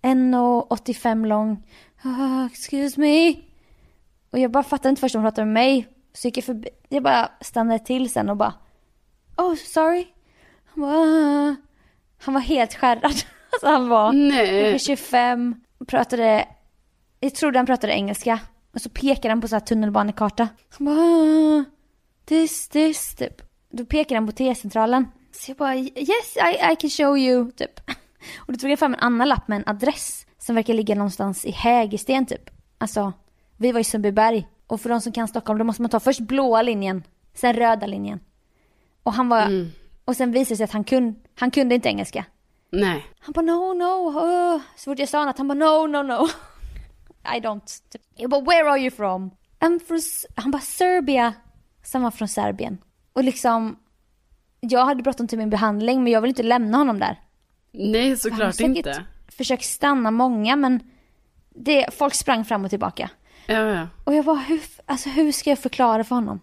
1,85 0.02 1.26
lång. 1.26 1.62
Ah, 2.02 2.46
excuse 2.46 3.00
me. 3.00 3.34
Och 4.30 4.38
jag 4.38 4.50
bara 4.50 4.62
fattade 4.62 4.88
inte 4.88 5.00
först 5.00 5.14
om 5.14 5.22
de 5.22 5.30
pratade 5.30 5.44
med 5.46 5.54
mig. 5.54 5.86
Så 6.12 6.28
gick 6.28 6.36
jag 6.36 6.44
förbi, 6.44 6.68
jag 6.88 7.02
bara 7.02 7.30
stannade 7.40 7.78
till 7.84 8.10
sen 8.12 8.28
och 8.28 8.36
bara 8.36 8.54
Oh, 9.36 9.54
sorry. 9.54 10.06
Han, 10.64 10.82
bara, 10.82 10.96
"Ah." 10.96 11.56
Han 12.22 12.34
var 12.34 12.40
helt 12.40 12.74
skärrad. 12.74 13.14
Alltså 13.54 13.66
han 13.66 13.88
var 13.88 14.12
Nej. 14.12 14.70
kanske 14.70 14.86
25 14.96 15.54
och 15.78 15.88
pratade, 15.88 16.48
jag 17.20 17.34
trodde 17.34 17.58
han 17.58 17.66
pratade 17.66 17.92
engelska. 17.92 18.40
Och 18.74 18.80
så 18.80 18.90
pekade 18.90 19.28
han 19.28 19.40
på 19.40 19.48
så 19.48 19.54
här 19.54 19.60
tunnelbanekarta. 19.60 20.48
Han 20.78 20.84
bara, 20.86 20.96
"Ah, 20.96 21.64
this, 22.24 22.68
this, 22.68 23.14
typ. 23.14 23.42
Då 23.70 23.84
pekade 23.84 24.16
han 24.16 24.26
på 24.26 24.32
T-centralen. 24.32 25.06
Så 25.32 25.50
jag 25.50 25.56
bara, 25.58 25.76
yes 25.76 26.36
I, 26.36 26.72
I 26.72 26.76
can 26.76 26.90
show 26.90 27.18
you, 27.18 27.50
typ. 27.50 27.80
Och 28.46 28.52
då 28.52 28.58
tog 28.58 28.70
jag 28.70 28.78
fram 28.78 28.94
en 28.94 29.00
annan 29.00 29.28
lapp 29.28 29.48
med 29.48 29.56
en 29.56 29.68
adress 29.68 30.26
som 30.38 30.54
verkar 30.54 30.74
ligga 30.74 30.94
någonstans 30.94 31.44
i 31.44 31.50
Hägersten 31.50 32.26
typ. 32.26 32.50
Alltså, 32.78 33.12
vi 33.56 33.72
var 33.72 33.80
i 33.80 33.84
Sundbyberg. 33.84 34.48
Och 34.66 34.80
för 34.80 34.88
de 34.88 35.00
som 35.00 35.12
kan 35.12 35.28
Stockholm 35.28 35.58
då 35.58 35.64
måste 35.64 35.82
man 35.82 35.90
ta 35.90 36.00
först 36.00 36.20
blåa 36.20 36.62
linjen, 36.62 37.02
sen 37.34 37.52
röda 37.54 37.86
linjen. 37.86 38.20
Och 39.02 39.12
han 39.12 39.28
var, 39.28 39.42
Mm. 39.42 39.72
Och 40.04 40.16
sen 40.16 40.32
visade 40.32 40.52
det 40.52 40.56
sig 40.56 40.64
att 40.64 40.72
han, 40.72 40.84
kun, 40.84 41.14
han 41.38 41.50
kunde 41.50 41.74
inte 41.74 41.88
engelska. 41.88 42.24
Nej. 42.70 43.06
Han 43.20 43.32
bara 43.32 43.42
no, 43.42 43.74
no, 43.74 44.20
uh. 44.20 44.60
så 44.76 44.90
fort 44.90 44.98
jag 44.98 45.08
sa 45.08 45.24
något 45.24 45.38
han 45.38 45.48
bara 45.48 45.54
no, 45.54 45.86
no, 45.86 46.02
no. 46.02 46.28
I 47.36 47.40
don't. 47.40 47.82
Jag 48.16 48.30
bara 48.30 48.40
where 48.40 48.70
are 48.70 48.80
you 48.80 48.90
from? 48.90 49.30
I'm 49.60 49.86
from, 49.86 49.96
S-" 49.96 50.26
han 50.34 50.50
bara 50.50 50.62
Serbia. 50.62 51.34
Så 51.82 51.98
han 51.98 52.02
var 52.02 52.10
från 52.10 52.28
Serbien. 52.28 52.78
Och 53.12 53.24
liksom, 53.24 53.76
jag 54.60 54.84
hade 54.86 55.02
bråttom 55.02 55.28
till 55.28 55.38
min 55.38 55.50
behandling 55.50 56.02
men 56.04 56.12
jag 56.12 56.20
vill 56.20 56.28
inte 56.28 56.42
lämna 56.42 56.78
honom 56.78 56.98
där. 56.98 57.20
Nej, 57.72 58.08
Han 58.08 58.16
såklart 58.18 58.54
säkert 58.54 58.76
inte. 58.76 59.04
försökt 59.28 59.64
stanna 59.64 60.10
många 60.10 60.56
men 60.56 60.80
det, 61.54 61.86
folk 61.94 62.14
sprang 62.14 62.44
fram 62.44 62.64
och 62.64 62.70
tillbaka. 62.70 63.10
Ja, 63.46 63.58
ja. 63.58 63.88
Och 64.04 64.14
jag 64.14 64.24
bara, 64.24 64.36
hur, 64.36 64.60
alltså, 64.86 65.08
hur 65.08 65.32
ska 65.32 65.50
jag 65.50 65.58
förklara 65.58 66.04
för 66.04 66.14
honom? 66.14 66.40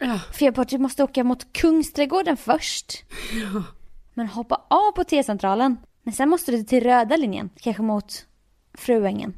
Ja. 0.00 0.18
För 0.32 0.44
jag 0.44 0.54
bara, 0.54 0.64
du 0.64 0.78
måste 0.78 1.02
åka 1.04 1.24
mot 1.24 1.52
Kungsträdgården 1.52 2.36
först. 2.36 3.04
Men 4.14 4.26
hoppa 4.26 4.62
av 4.68 4.92
på 4.92 5.04
T-centralen. 5.04 5.76
Men 6.02 6.14
sen 6.14 6.28
måste 6.28 6.52
du 6.52 6.62
till 6.62 6.82
röda 6.84 7.16
linjen, 7.16 7.50
kanske 7.56 7.82
mot 7.82 8.26
Fruängen. 8.74 9.34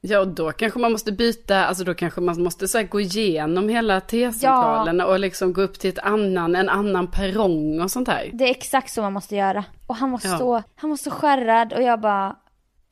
Ja, 0.00 0.20
och 0.20 0.28
då 0.28 0.52
kanske 0.52 0.78
man 0.78 0.92
måste 0.92 1.12
byta, 1.12 1.64
alltså 1.66 1.84
då 1.84 1.94
kanske 1.94 2.20
man 2.20 2.42
måste 2.42 2.68
så 2.68 2.82
gå 2.82 3.00
igenom 3.00 3.68
hela 3.68 4.00
T-centralen 4.00 5.00
och 5.00 5.18
liksom 5.18 5.52
gå 5.52 5.62
upp 5.62 5.78
till 5.78 5.90
ett 5.90 5.98
annan, 5.98 6.56
en 6.56 6.68
annan 6.68 7.10
perrong 7.10 7.80
och 7.80 7.90
sånt 7.90 8.08
här. 8.08 8.30
Det 8.32 8.44
är 8.44 8.50
exakt 8.50 8.92
så 8.92 9.02
man 9.02 9.12
måste 9.12 9.36
göra. 9.36 9.64
Och 9.86 9.96
han 9.96 10.10
var 10.10 10.20
Ja. 10.24 10.38
så, 10.38 10.62
han 10.76 10.90
var 10.90 10.96
så 10.96 11.10
skärrad 11.10 11.72
och 11.72 11.82
jag 11.82 12.00
bara, 12.00 12.28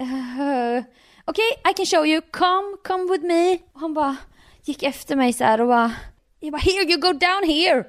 uh, 0.03 0.85
okej, 1.25 1.45
I 1.71 1.75
can 1.77 1.87
show 1.87 2.07
you, 2.07 2.21
come, 2.31 2.77
come 2.85 3.13
with 3.13 3.25
me. 3.25 3.59
Och 3.75 3.81
han 3.81 3.95
bara 3.95 4.17
gick 4.65 4.83
efter 4.83 5.17
mig 5.17 5.33
så 5.33 5.45
här 5.45 5.61
och 5.61 5.69
bara, 5.69 5.93
jag 6.41 6.53
bara, 6.53 6.63
here 6.63 6.83
you 6.91 7.01
go 7.01 7.13
down 7.13 7.45
here. 7.45 7.85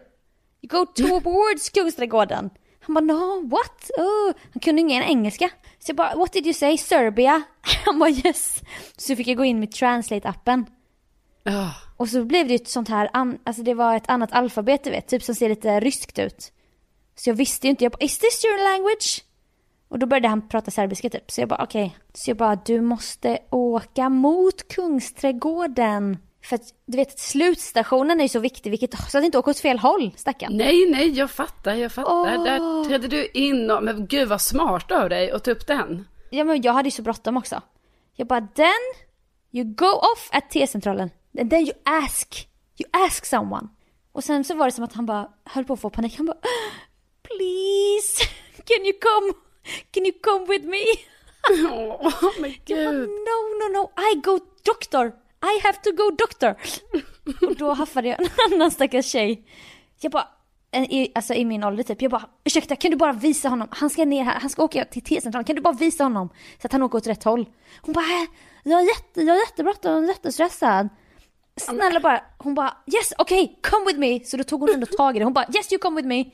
You 0.62 0.70
go 0.70 0.86
towards 0.86 1.70
Kungsträdgården. 1.70 2.50
Han 2.80 2.94
bara, 2.94 3.06
no, 3.06 3.50
what? 3.50 3.92
Oh. 3.98 4.34
Han 4.54 4.60
kunde 4.62 4.82
ingen 4.82 5.04
engelska. 5.04 5.50
Så 5.80 5.90
jag 5.90 5.96
bara, 5.96 6.16
what 6.16 6.34
did 6.34 6.46
you 6.46 6.54
say, 6.54 6.78
Serbia? 6.78 7.44
Han 7.86 8.00
bara, 8.00 8.10
yes. 8.10 8.62
Så 8.98 9.16
fick 9.16 9.28
jag 9.28 9.38
gå 9.38 9.46
in 9.46 9.60
med 9.60 9.70
translate-appen. 9.70 10.66
Ja. 11.44 11.72
Och 11.98 12.10
så 12.10 12.26
blev 12.26 12.48
det 12.48 12.54
ju 12.54 12.56
ett 12.56 12.70
sånt 12.70 12.90
här, 12.90 13.10
alltså 13.44 13.64
det 13.64 13.74
var 13.74 13.96
ett 13.96 14.10
annat 14.10 14.32
alfabet 14.32 14.84
du 14.84 14.90
vet, 14.90 15.08
typ 15.08 15.24
som 15.24 15.36
ser 15.36 15.50
lite 15.50 15.80
ryskt 15.80 16.20
ut. 16.20 16.52
Så 17.16 17.30
jag 17.30 17.36
visste 17.36 17.68
ju 17.68 17.72
inte, 17.72 17.84
jag 17.84 17.92
bara, 17.92 18.06
is 18.06 18.20
this 18.20 18.46
your 18.46 18.72
language? 18.72 19.24
Och 19.90 20.00
då 20.00 20.06
började 20.06 20.28
han 20.28 20.48
prata 20.48 20.72
serbiska 20.72 21.10
typ, 21.10 21.32
så 21.32 21.42
jag 21.42 21.50
bara 21.50 21.64
okej. 21.64 21.98
Så 22.14 22.30
jag 22.30 22.38
bara, 22.38 22.56
du 22.56 22.82
måste 22.82 23.40
åka 23.50 24.10
mot 24.10 24.68
Kungsträdgården. 24.68 26.18
För 26.48 26.56
att 26.56 26.74
du 26.86 26.98
vet, 26.98 27.20
slutstationen 27.20 28.20
är 28.20 28.24
ju 28.24 28.30
så 28.30 28.40
viktig, 28.40 28.70
vilket, 28.70 29.10
så 29.12 29.18
att 29.18 29.24
inte 29.24 29.38
åka 29.38 29.52
åt 29.52 29.60
fel 29.60 29.80
håll, 29.80 30.12
stackarn. 30.16 30.58
Nej, 30.58 30.90
nej, 30.90 31.10
jag 31.10 31.32
fattar, 31.32 31.74
jag 31.74 31.92
fattar. 31.92 32.12
Åh. 32.12 32.44
Där 32.44 32.84
trädde 32.90 33.08
du 33.08 33.26
in 33.28 33.72
och, 33.72 33.84
men 33.84 34.08
gud 34.08 34.28
vad 34.28 34.42
smart 34.42 34.92
av 34.92 35.10
dig 35.10 35.32
att 35.32 35.44
ta 35.44 35.52
upp 35.52 35.68
den. 35.68 36.08
Ja 36.30 36.44
men 36.44 36.62
jag 36.62 36.74
hade 36.74 36.88
ju 36.88 36.92
så 36.92 37.02
bråttom 37.02 37.38
också. 37.38 37.62
Jag 38.16 38.28
bara, 38.28 38.48
then 38.56 38.68
you 39.52 39.66
go 39.76 39.86
off 39.86 40.30
at 40.32 40.50
T-centralen. 40.50 41.10
And 41.40 41.50
then 41.50 41.60
you 41.62 41.74
ask, 41.84 42.48
you 42.80 43.06
ask 43.06 43.26
someone. 43.26 43.68
Och 44.12 44.24
sen 44.24 44.44
så 44.44 44.56
var 44.56 44.66
det 44.66 44.72
som 44.72 44.84
att 44.84 44.94
han 44.94 45.06
bara 45.06 45.30
höll 45.46 45.66
på 45.66 45.74
att 45.74 45.82
få 45.82 45.90
panik. 45.90 46.18
Han 46.18 46.26
bara, 46.26 46.38
please, 47.24 48.24
can 48.66 48.86
you 48.86 48.94
come, 49.00 49.34
can 49.92 50.06
you 50.06 50.14
come 50.24 50.46
with 50.46 50.66
me? 50.66 50.84
Åh, 51.72 52.12
men 52.40 52.54
Jag 52.66 52.86
bara, 52.86 52.92
gud. 52.94 53.10
no, 53.10 53.38
no, 53.60 53.78
no, 53.78 53.92
I 54.12 54.16
go 54.16 54.40
doctor, 54.66 55.12
i 55.41 55.65
have 55.65 55.78
to 55.84 55.91
go 55.91 56.12
doctor. 56.17 56.56
Och 57.50 57.56
då 57.56 57.73
haffade 57.73 58.08
jag 58.08 58.19
en 58.21 58.30
annan 58.54 58.71
stackars 58.71 59.06
tjej. 59.06 59.47
Jag 60.02 60.12
bara, 60.12 60.28
i, 60.71 61.12
alltså 61.15 61.34
i 61.34 61.45
min 61.45 61.63
ålder 61.63 61.84
typ, 61.84 62.02
jag 62.02 62.12
bara 62.12 62.30
ursäkta 62.43 62.76
kan 62.76 62.91
du 62.91 62.97
bara 62.97 63.13
visa 63.13 63.50
honom, 63.50 63.67
han 63.71 63.89
ska 63.89 64.06
ner 64.06 64.23
här, 64.23 64.39
han 64.39 64.50
ska 64.50 64.63
åka 64.63 64.86
till 64.86 65.02
T-centralen, 65.02 65.45
kan 65.45 65.56
du 65.56 65.62
bara 65.62 65.73
visa 65.73 66.04
honom 66.04 66.30
så 66.62 66.67
att 66.67 66.71
han 66.71 66.84
åker 66.84 66.97
åt 66.97 67.08
rätt 67.08 67.23
håll? 67.23 67.50
Hon 67.82 67.93
bara, 67.93 68.06
äh, 68.06 68.28
jag 68.63 68.82
är 68.82 68.86
jätte, 68.86 69.21
jag 69.21 69.36
är 69.36 69.39
jättebråttom, 69.39 69.91
jag 69.91 70.04
är 70.04 70.08
jättestressad. 70.08 70.89
Snälla 71.58 72.00
bara, 72.00 72.23
hon 72.38 72.56
bara 72.56 72.78
yes 72.93 73.13
okej, 73.17 73.60
come 73.62 73.86
with 73.86 74.00
me. 74.00 74.19
Så 74.26 74.38
då 74.38 74.43
tog 74.43 74.60
hon 74.62 74.69
ändå 74.73 74.86
tag 74.86 75.15
i 75.15 75.19
det, 75.19 75.26
hon 75.26 75.34
bara 75.34 75.45
yes 75.56 75.71
you 75.73 75.80
come 75.80 75.95
with 75.95 76.08
me. 76.08 76.26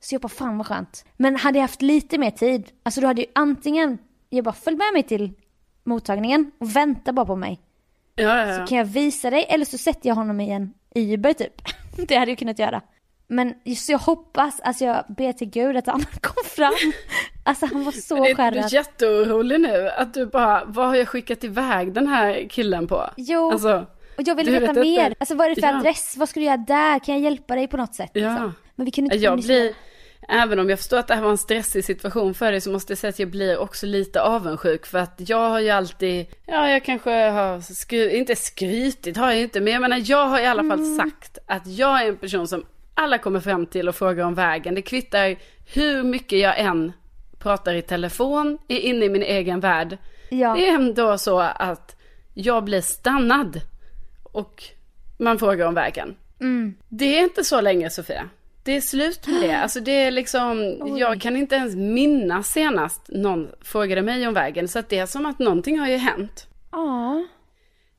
Så 0.00 0.14
jag 0.14 0.22
bara 0.22 0.28
fan 0.28 0.58
vad 0.58 0.66
skönt. 0.66 1.04
Men 1.16 1.36
hade 1.36 1.58
jag 1.58 1.62
haft 1.62 1.82
lite 1.82 2.18
mer 2.18 2.30
tid, 2.30 2.70
alltså 2.82 3.00
då 3.00 3.06
hade 3.06 3.20
ju 3.20 3.26
antingen, 3.34 3.98
jag 4.28 4.44
bara 4.44 4.54
följ 4.54 4.76
med 4.76 4.92
mig 4.92 5.02
till 5.02 5.32
mottagningen 5.84 6.50
och 6.58 6.76
vänta 6.76 7.12
bara 7.12 7.26
på 7.26 7.36
mig. 7.36 7.60
Ja, 8.16 8.46
ja, 8.46 8.54
ja. 8.58 8.66
Kan 8.66 8.78
jag 8.78 8.84
visa 8.84 9.30
dig 9.30 9.46
eller 9.48 9.64
så 9.64 9.78
sätter 9.78 10.08
jag 10.08 10.14
honom 10.14 10.40
i 10.40 10.50
en 10.52 10.72
Uber 10.94 11.32
typ. 11.32 11.52
Det 12.08 12.16
hade 12.16 12.30
jag 12.30 12.38
kunnat 12.38 12.58
göra. 12.58 12.80
Men 13.28 13.54
just 13.64 13.88
jag 13.88 13.98
hoppas, 13.98 14.60
alltså 14.60 14.84
jag 14.84 15.04
ber 15.08 15.32
till 15.32 15.50
gud 15.50 15.76
att 15.76 15.86
han 15.86 16.00
kom 16.20 16.44
fram. 16.44 16.72
Alltså 17.44 17.66
han 17.66 17.84
var 17.84 17.92
så 17.92 18.24
Är 18.24 18.28
du 18.28 18.34
skärrad. 18.34 18.72
jätteorolig 18.72 19.60
nu? 19.60 19.88
Att 19.88 20.14
du 20.14 20.26
bara, 20.26 20.64
vad 20.66 20.86
har 20.88 20.94
jag 20.94 21.08
skickat 21.08 21.44
iväg 21.44 21.92
den 21.92 22.06
här 22.06 22.46
killen 22.50 22.86
på? 22.86 23.10
Jo, 23.16 23.50
Alltså, 23.52 23.86
och 24.16 24.22
jag 24.24 24.34
ville 24.34 24.50
du 24.50 24.58
veta 24.58 24.72
vet 24.72 24.84
inte. 24.86 25.02
mer. 25.02 25.14
Alltså 25.20 25.34
vad 25.34 25.46
är 25.46 25.54
det 25.54 25.60
för 25.60 25.68
Ja. 25.68 25.78
adress? 25.78 26.14
Vad 26.16 26.28
ska 26.28 26.40
du 26.40 26.46
göra 26.46 26.56
där? 26.56 26.98
Kan 26.98 27.14
jag 27.14 27.22
hjälpa 27.24 27.54
dig 27.54 27.68
på 27.68 27.76
något 27.76 27.94
sätt? 27.94 28.10
Ja. 28.12 28.20
liksom? 28.30 28.54
Men 28.74 28.84
vi 28.84 28.90
kunde 28.90 29.14
inte 29.14 29.24
jag 29.24 29.38
blir, 29.42 29.74
även 30.28 30.58
om 30.58 30.70
jag 30.70 30.78
förstår 30.78 30.96
att 30.98 31.08
det 31.08 31.14
här 31.14 31.22
var 31.22 31.30
en 31.30 31.38
stressig 31.38 31.84
situation 31.84 32.34
för 32.34 32.52
dig 32.52 32.60
så 32.60 32.70
måste 32.70 32.90
jag 32.90 32.98
säga 32.98 33.08
att 33.08 33.18
jag 33.18 33.30
blir 33.30 33.58
också 33.58 33.86
lite 33.86 34.22
avundsjuk 34.22 34.86
för 34.86 34.98
att 34.98 35.14
jag 35.16 35.50
har 35.50 35.60
ju 35.60 35.70
alltid, 35.70 36.26
ja 36.46 36.70
jag 36.70 36.84
kanske 36.84 37.10
har 37.10 37.60
skry, 37.60 38.10
inte 38.16 38.36
skrytit 38.36 39.16
har 39.16 39.30
jag 39.32 39.40
inte, 39.40 39.60
men 39.60 39.72
jag 39.72 39.82
menar 39.82 40.02
jag 40.04 40.26
har 40.26 40.40
i 40.40 40.46
alla 40.46 40.62
fall 40.62 40.78
Mm. 40.80 40.96
sagt 40.96 41.38
att 41.46 41.66
jag 41.66 42.02
är 42.02 42.08
en 42.08 42.16
person 42.16 42.48
som 42.48 42.64
alla 42.94 43.18
kommer 43.18 43.40
fram 43.40 43.66
till 43.66 43.88
och 43.88 43.94
frågar 43.94 44.24
om 44.24 44.34
vägen. 44.34 44.74
Det 44.74 44.82
kvittar 44.82 45.36
hur 45.74 46.02
mycket 46.02 46.38
jag 46.38 46.58
än 46.60 46.92
pratar 47.38 47.74
i 47.74 47.82
telefon, 47.82 48.58
är 48.68 48.78
inne 48.78 49.04
i 49.04 49.08
min 49.08 49.22
egen 49.22 49.60
värld. 49.60 49.98
Ja. 50.30 50.54
Det 50.54 50.68
är 50.68 50.74
ändå 50.74 51.18
så 51.18 51.40
att 51.40 51.96
jag 52.34 52.64
blir 52.64 52.80
stannad 52.80 53.60
och 54.22 54.62
man 55.18 55.38
frågar 55.38 55.66
om 55.66 55.74
vägen. 55.74 56.16
Mm. 56.40 56.74
Det 56.88 57.18
är 57.18 57.22
inte 57.22 57.44
så 57.44 57.60
länge 57.60 57.90
Sofia. 57.90 58.28
Det 58.66 58.76
är 58.76 58.80
slut 58.80 59.26
med 59.26 59.42
det. 59.42 59.52
Alltså 59.58 59.80
det 59.80 59.90
är 59.92 60.10
liksom, 60.10 60.76
jag 60.98 61.20
kan 61.20 61.36
inte 61.36 61.54
ens 61.54 61.74
minnas 61.76 62.48
senast 62.52 63.02
någon 63.08 63.48
frågade 63.62 64.02
mig 64.02 64.28
om 64.28 64.34
vägen. 64.34 64.68
Så 64.68 64.78
att 64.78 64.88
det 64.88 64.98
är 64.98 65.06
som 65.06 65.26
att 65.26 65.38
någonting 65.38 65.78
har 65.78 65.88
ju 65.88 65.96
hänt. 65.96 66.46
Ja. 66.72 67.24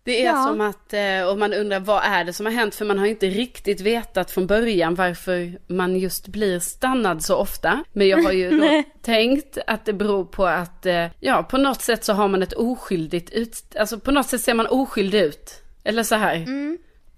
Det 0.04 0.22
är 0.22 0.26
Ja. 0.26 0.44
som 0.48 0.62
att, 0.62 0.94
eh, 0.94 1.30
och 1.30 1.38
man 1.38 1.54
undrar 1.54 1.80
vad 1.80 2.04
är 2.04 2.24
det 2.24 2.34
som 2.34 2.46
har 2.46 2.54
hänt? 2.54 2.76
För 2.76 2.86
man 2.86 3.00
har 3.00 3.06
inte 3.06 3.26
riktigt 3.28 3.82
vetat 3.82 4.32
från 4.32 4.48
början 4.48 4.96
varför 4.96 5.60
man 5.68 5.96
just 6.00 6.28
blir 6.28 6.60
stannad 6.60 7.24
så 7.24 7.36
ofta. 7.36 7.84
Men 7.94 8.08
jag 8.08 8.24
har 8.24 8.32
ju 8.32 8.50
då 8.60 8.84
tänkt 9.02 9.58
att 9.68 9.86
det 9.86 9.94
beror 9.94 10.26
på 10.26 10.46
att, 10.46 10.86
eh, 10.86 11.06
ja 11.20 11.44
på 11.44 11.58
något 11.58 11.82
sätt 11.82 12.04
så 12.06 12.14
har 12.14 12.28
man 12.28 12.44
ett 12.44 12.54
oskyldigt 12.54 13.30
ut, 13.30 13.76
alltså 13.80 14.00
på 14.00 14.12
något 14.12 14.28
sätt 14.28 14.42
ser 14.42 14.54
man 14.54 14.68
oskyldig 14.68 15.20
ut. 15.22 15.62
Eller 15.84 16.04
så 16.04 16.16
här. 16.16 16.46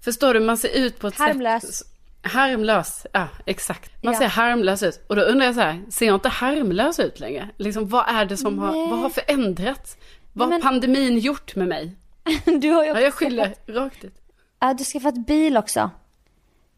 Förstår 0.04 0.34
du, 0.34 0.40
man 0.40 0.56
ser 0.56 0.76
ut 0.78 0.98
på 0.98 1.06
ett 1.06 1.18
Mm. 1.18 1.28
Harmlös. 1.28 1.62
sätt. 1.78 1.86
Harmlös, 2.22 3.06
ja 3.12 3.28
exakt. 3.46 4.02
Man 4.02 4.12
Ja. 4.12 4.18
ser 4.18 4.26
harmlös 4.28 4.82
ut. 4.82 5.04
Och 5.08 5.16
då 5.16 5.22
undrar 5.22 5.46
jag 5.46 5.54
så 5.54 5.60
här, 5.60 5.80
ser 5.90 6.06
jag 6.06 6.14
inte 6.16 6.28
harmlös 6.28 6.98
ut 7.00 7.20
längre? 7.20 7.48
Liksom 7.56 7.88
vad 7.88 8.04
är 8.08 8.24
det 8.24 8.36
som 8.36 8.58
har, 8.58 8.72
vad 8.90 8.98
har 8.98 9.10
förändrats? 9.10 9.96
Vad 10.32 10.46
har 10.48 10.50
men- 10.54 10.62
pandemin 10.62 11.18
gjort 11.18 11.56
med 11.56 11.68
mig? 11.68 11.96
Du 12.60 12.70
har 12.70 12.82
ju 12.84 12.88
Ja, 12.88 12.92
också 12.92 13.02
jag 13.04 13.14
skyller 13.14 13.44
skaffat, 13.44 13.68
rakt 13.68 14.04
ut. 14.04 14.14
ja, 14.60 14.74
du 14.74 14.78
har 14.80 14.84
skaffat 14.92 15.26
bil 15.26 15.56
också. 15.56 15.90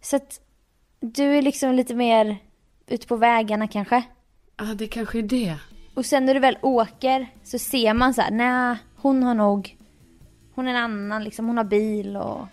Så 0.02 0.16
att 0.16 0.40
du 1.00 1.24
är 1.38 1.42
liksom 1.42 1.74
lite 1.74 1.94
mer 1.94 2.36
ute 2.88 3.06
på 3.06 3.16
vägarna 3.16 3.68
kanske. 3.68 4.02
Ja, 4.56 4.64
det 4.64 4.86
kanske 4.86 5.18
är 5.18 5.22
det. 5.22 5.56
Och 5.94 6.06
sen 6.06 6.24
när 6.26 6.34
du 6.34 6.40
väl 6.40 6.58
åker 6.62 7.26
så 7.44 7.58
ser 7.58 7.94
man 7.94 8.14
så 8.14 8.20
här, 8.20 8.30
nej, 8.30 8.76
hon 8.96 9.22
har 9.22 9.34
nog, 9.34 9.76
hon 10.54 10.66
är 10.68 10.70
en 10.70 10.76
annan 10.76 11.24
liksom, 11.24 11.46
hon 11.46 11.56
har 11.56 11.64
bil 11.64 12.16
och... 12.16 12.46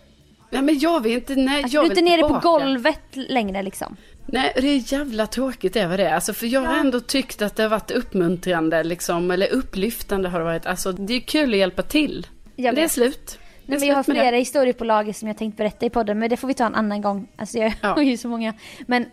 Nej, 0.49 0.62
men 0.62 0.79
jag 0.79 0.99
vill 1.03 1.13
inte, 1.13 1.35
nej, 1.35 1.63
Alltså, 1.63 1.75
jag 1.77 1.83
du 1.83 1.88
är 1.88 1.97
inte 1.97 2.01
nere 2.12 2.21
på 2.21 2.27
tillbaka. 2.27 2.47
golvet 2.47 3.01
längre 3.13 3.63
liksom. 3.63 3.95
Nej, 4.25 4.53
det 4.55 4.67
är 4.67 4.93
jävla 4.93 5.27
tråkigt 5.27 5.73
det 5.73 5.88
var 5.88 5.97
det. 5.97 6.15
Alltså, 6.15 6.33
för 6.33 6.47
jag 6.47 6.62
har 6.62 6.77
ändå 6.77 6.99
tyckt 6.99 7.41
att 7.41 7.55
det 7.55 7.63
har 7.63 7.69
varit 7.69 7.91
uppmuntrande, 7.91 8.83
liksom, 8.83 9.31
eller 9.31 9.47
upplyftande 9.53 10.29
har 10.29 10.39
det 10.39 10.45
varit. 10.45 10.65
Alltså, 10.65 10.91
det 10.91 11.13
är 11.13 11.19
kul 11.19 11.53
att 11.53 11.59
hjälpa 11.59 11.81
till. 11.81 12.27
Men 12.55 12.63
det 12.63 12.69
är 12.69 12.75
vet. 12.75 12.91
slut. 12.91 13.39
Det 13.65 13.73
är 13.75 13.77
Nej, 13.77 13.79
men 13.79 13.88
jag 13.89 13.95
har 13.95 14.03
med 14.07 14.15
det. 14.17 14.21
flera 14.21 14.35
historier 14.35 14.73
på 14.73 14.83
lager 14.83 15.13
som 15.13 15.27
jag 15.27 15.38
tänkt 15.38 15.57
berätta 15.57 15.85
i 15.85 15.89
podden, 15.89 16.19
men 16.19 16.29
det 16.29 16.38
får 16.38 16.47
vi 16.47 16.53
ta 16.53 16.65
en 16.65 16.75
annan 16.75 17.01
gång. 17.01 17.27
Alltså 17.35 17.57
jag 17.57 17.73
Ja. 17.81 17.88
har 17.95 18.01
ju 18.01 18.17
så 18.17 18.27
många. 18.27 18.53
Men 18.88 19.05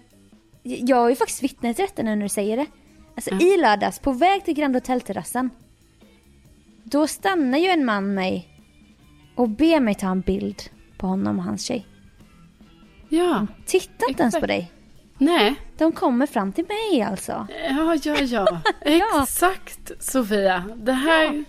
jag 0.62 1.04
är 1.04 1.08
ju 1.08 1.16
faktiskt 1.16 1.42
vittne 1.42 1.74
till 1.74 1.84
detta 1.84 2.02
nu 2.02 2.16
när 2.16 2.22
du 2.22 2.28
säger 2.28 2.56
det. 2.56 2.66
Alltså 3.14 3.30
Ja. 3.34 3.40
i 3.54 3.56
lördags, 3.60 3.98
på 3.98 4.12
väg 4.12 4.44
till 4.44 4.54
Grand 4.54 4.74
Hotel-terrassen. 4.76 5.50
Då 6.84 7.06
stannar 7.06 7.58
ju 7.58 7.66
en 7.68 7.84
man 7.84 8.14
mig 8.14 8.48
och 9.34 9.48
ber 9.48 9.80
mig 9.80 9.94
ta 9.94 10.06
en 10.10 10.20
bild 10.20 10.62
på 10.98 11.06
honom 11.06 11.38
och 11.38 11.44
hans 11.44 11.64
tjej. 11.64 11.86
Ja, 13.08 13.46
Titta 13.66 14.06
inte 14.08 14.22
ens 14.22 14.40
på 14.40 14.46
dig. 14.46 14.72
Nej. 15.18 15.54
De 15.78 15.92
kommer 15.92 16.26
fram 16.26 16.52
till 16.52 16.64
mig 16.64 17.02
alltså. 17.02 17.46
Ja, 17.68 17.96
ja, 18.04 18.16
ja. 18.20 18.60
Ja. 18.84 19.22
Exakt, 19.22 19.90
Sofia. 20.00 20.64
Det 20.76 20.92
här... 20.92 21.44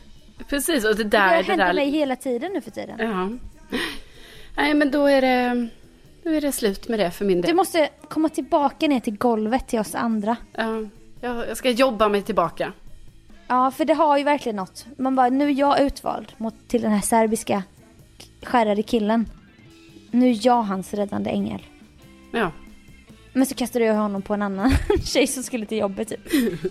Precis, 0.49 0.85
och 0.85 0.95
det 0.95 1.03
Det 1.03 1.09
där... 1.09 1.29
Det 1.37 1.43
hänt 1.43 1.57
där... 1.59 1.73
mig 1.73 1.89
hela 1.89 2.15
tiden 2.15 2.51
nu 2.53 2.61
för 2.61 2.71
tiden. 2.71 2.95
Ja. 2.99 3.29
Nej, 4.57 4.73
men 4.73 4.91
då 4.91 5.05
är 5.05 5.21
det... 5.21 5.67
Då 6.23 6.29
är 6.29 6.41
det 6.41 6.51
slut 6.51 6.87
med 6.87 6.99
det 6.99 7.11
för 7.11 7.25
min 7.25 7.41
del. 7.41 7.49
Du 7.49 7.55
måste 7.55 7.89
komma 8.09 8.29
tillbaka 8.29 8.87
ner 8.87 8.99
till 8.99 9.17
golvet 9.17 9.67
till 9.67 9.79
oss 9.79 9.95
andra. 9.95 10.37
Ja, 10.53 10.81
jag 11.21 11.47
jag 11.47 11.57
ska 11.57 11.69
jobba 11.69 12.09
mig 12.09 12.21
tillbaka. 12.21 12.73
Ja, 13.47 13.71
för 13.71 13.85
det 13.85 13.93
har 13.93 14.17
ju 14.17 14.23
verkligen 14.23 14.55
något. 14.55 14.85
Man 14.97 15.15
bara, 15.15 15.29
nu 15.29 15.45
är 15.45 15.53
jag 15.59 15.81
utvald 15.81 16.31
mot, 16.37 16.55
till 16.67 16.81
den 16.81 16.91
här 16.91 17.01
serbiska 17.01 17.63
skärrade 18.43 18.83
killen. 18.83 19.29
Nu 20.17 20.29
är 20.29 20.39
jag 20.41 20.63
hans 20.63 20.93
räddande 20.93 21.29
ängel. 21.29 21.61
Ja. 22.31 22.51
Men 23.33 23.45
så 23.45 23.55
kastade 23.55 23.85
jag 23.85 23.95
honom 23.95 24.21
på 24.21 24.33
en 24.33 24.41
annan 24.41 24.71
tjej 25.03 25.27
som 25.27 25.43
skulle 25.43 25.65
till 25.65 25.77
jobbet 25.77 26.07
typ. 26.07 26.19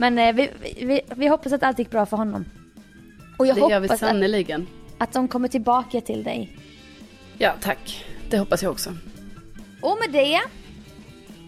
Men 0.00 0.18
eh, 0.18 0.34
vi, 0.34 0.50
vi, 0.80 1.00
vi 1.16 1.28
hoppas 1.28 1.52
att 1.52 1.62
allt 1.62 1.78
gick 1.78 1.90
bra 1.90 2.06
för 2.06 2.16
honom. 2.16 2.44
Och 3.38 3.46
jag 3.46 3.56
Det 3.56 3.60
gör 3.60 3.80
vi 3.80 3.88
hoppas 3.88 4.02
att, 4.02 4.60
att 4.98 5.12
de 5.12 5.28
kommer 5.28 5.48
tillbaka 5.48 6.00
till 6.00 6.24
dig. 6.24 6.56
Ja, 7.38 7.52
tack. 7.60 8.04
Det 8.30 8.38
hoppas 8.38 8.62
jag 8.62 8.72
också. 8.72 8.90
Och 9.82 9.98
med 10.00 10.12
det 10.12 10.40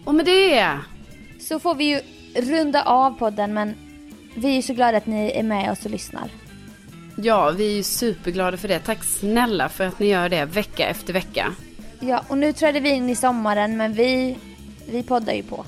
Och 0.05 0.15
med 0.15 0.25
det... 0.25 0.77
så 1.39 1.59
får 1.59 1.75
vi 1.75 1.83
ju 1.83 2.01
runda 2.41 2.83
av 2.83 3.11
podden 3.11 3.53
men 3.53 3.75
vi 4.35 4.57
är 4.57 4.61
så 4.61 4.73
glada 4.73 4.97
att 4.97 5.07
ni 5.07 5.31
är 5.35 5.43
med 5.43 5.71
oss 5.71 5.85
och 5.85 5.91
lyssnar. 5.91 6.29
Ja, 7.17 7.51
vi 7.51 7.71
är 7.71 7.75
ju 7.75 7.83
superglada 7.83 8.57
för 8.57 8.67
det. 8.67 8.79
Tack 8.79 9.03
snälla 9.03 9.69
för 9.69 9.83
att 9.83 9.99
ni 9.99 10.07
gör 10.07 10.29
det 10.29 10.45
vecka 10.45 10.87
efter 10.87 11.13
vecka. 11.13 11.53
Ja, 11.99 12.23
och 12.27 12.37
nu 12.37 12.53
träder 12.53 12.81
vi 12.81 12.89
in 12.89 13.09
i 13.09 13.15
sommaren 13.15 13.77
men 13.77 13.93
vi, 13.93 14.37
vi 14.91 15.03
poddar 15.03 15.33
ju 15.33 15.43
på. 15.43 15.65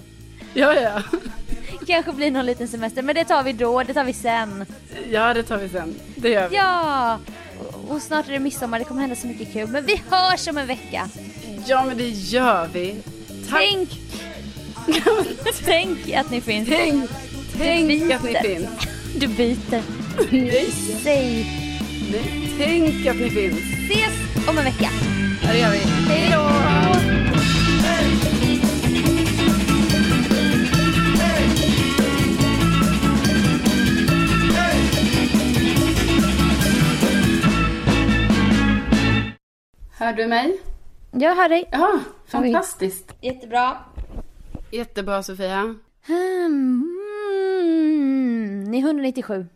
Ja, 0.54 0.74
ja. 0.74 1.02
Kanske 1.88 2.12
blir 2.14 2.32
någon 2.32 2.46
liten 2.46 2.68
semester 2.68 3.02
men 3.02 3.16
det 3.16 3.26
tar 3.26 3.44
vi 3.44 3.54
då, 3.54 3.84
det 3.84 3.94
tar 3.94 4.04
vi 4.04 4.14
sen. 4.14 4.66
Ja, 5.10 5.34
det 5.34 5.44
tar 5.44 5.58
vi 5.58 5.70
sen. 5.70 5.96
Det 6.16 6.30
gör 6.30 6.50
vi. 6.50 6.56
Ja! 6.56 7.20
Och- 7.60 7.92
Och 7.96 8.02
snart 8.02 8.28
är 8.28 8.32
det 8.32 8.40
midsommar, 8.40 8.80
det 8.80 8.86
kommer 8.86 9.02
hända 9.02 9.16
så 9.16 9.28
mycket 9.28 9.54
kul. 9.54 9.68
Men 9.68 9.86
vi 9.86 10.02
hörs 10.10 10.48
om 10.48 10.58
en 10.58 10.68
vecka. 10.68 11.10
Ja, 11.66 11.84
men 11.86 11.98
det 11.98 12.10
gör 12.10 12.68
vi. 12.74 12.96
Tack. 13.50 13.60
Tänk, 13.62 13.90
tänk 15.66 16.14
att 16.16 16.32
ni 16.32 16.42
finns. 16.42 16.70
Tänk, 16.70 17.10
tänk 17.58 18.12
att 18.14 18.24
ni 18.24 18.36
finns. 18.36 18.68
Du 19.20 19.28
byter. 19.28 19.82
Nej, 20.32 20.72
Säg 21.04 21.46
nej. 22.12 22.54
Tänk 22.58 23.06
att 23.08 23.16
ni 23.16 23.30
finns. 23.30 23.81
Ses 23.92 24.48
om 24.48 24.58
en 24.58 24.64
vecka. 24.64 24.90
Ja, 25.44 25.52
det 25.52 25.60
gör 25.60 25.72
vi. 25.72 25.78
Hej 25.78 26.32
då! 26.32 26.42
Hör 39.98 40.14
du 40.14 40.28
mig? 40.28 40.60
Jag 41.12 41.36
hör 41.36 41.50
dig. 41.50 41.70
Ja, 41.72 42.00
fantastiskt. 42.28 43.16
Jättebra. 43.22 43.78
Jättebra, 44.72 45.24
Sofia. 45.24 45.76
Är 48.74 48.80
197. 48.80 49.48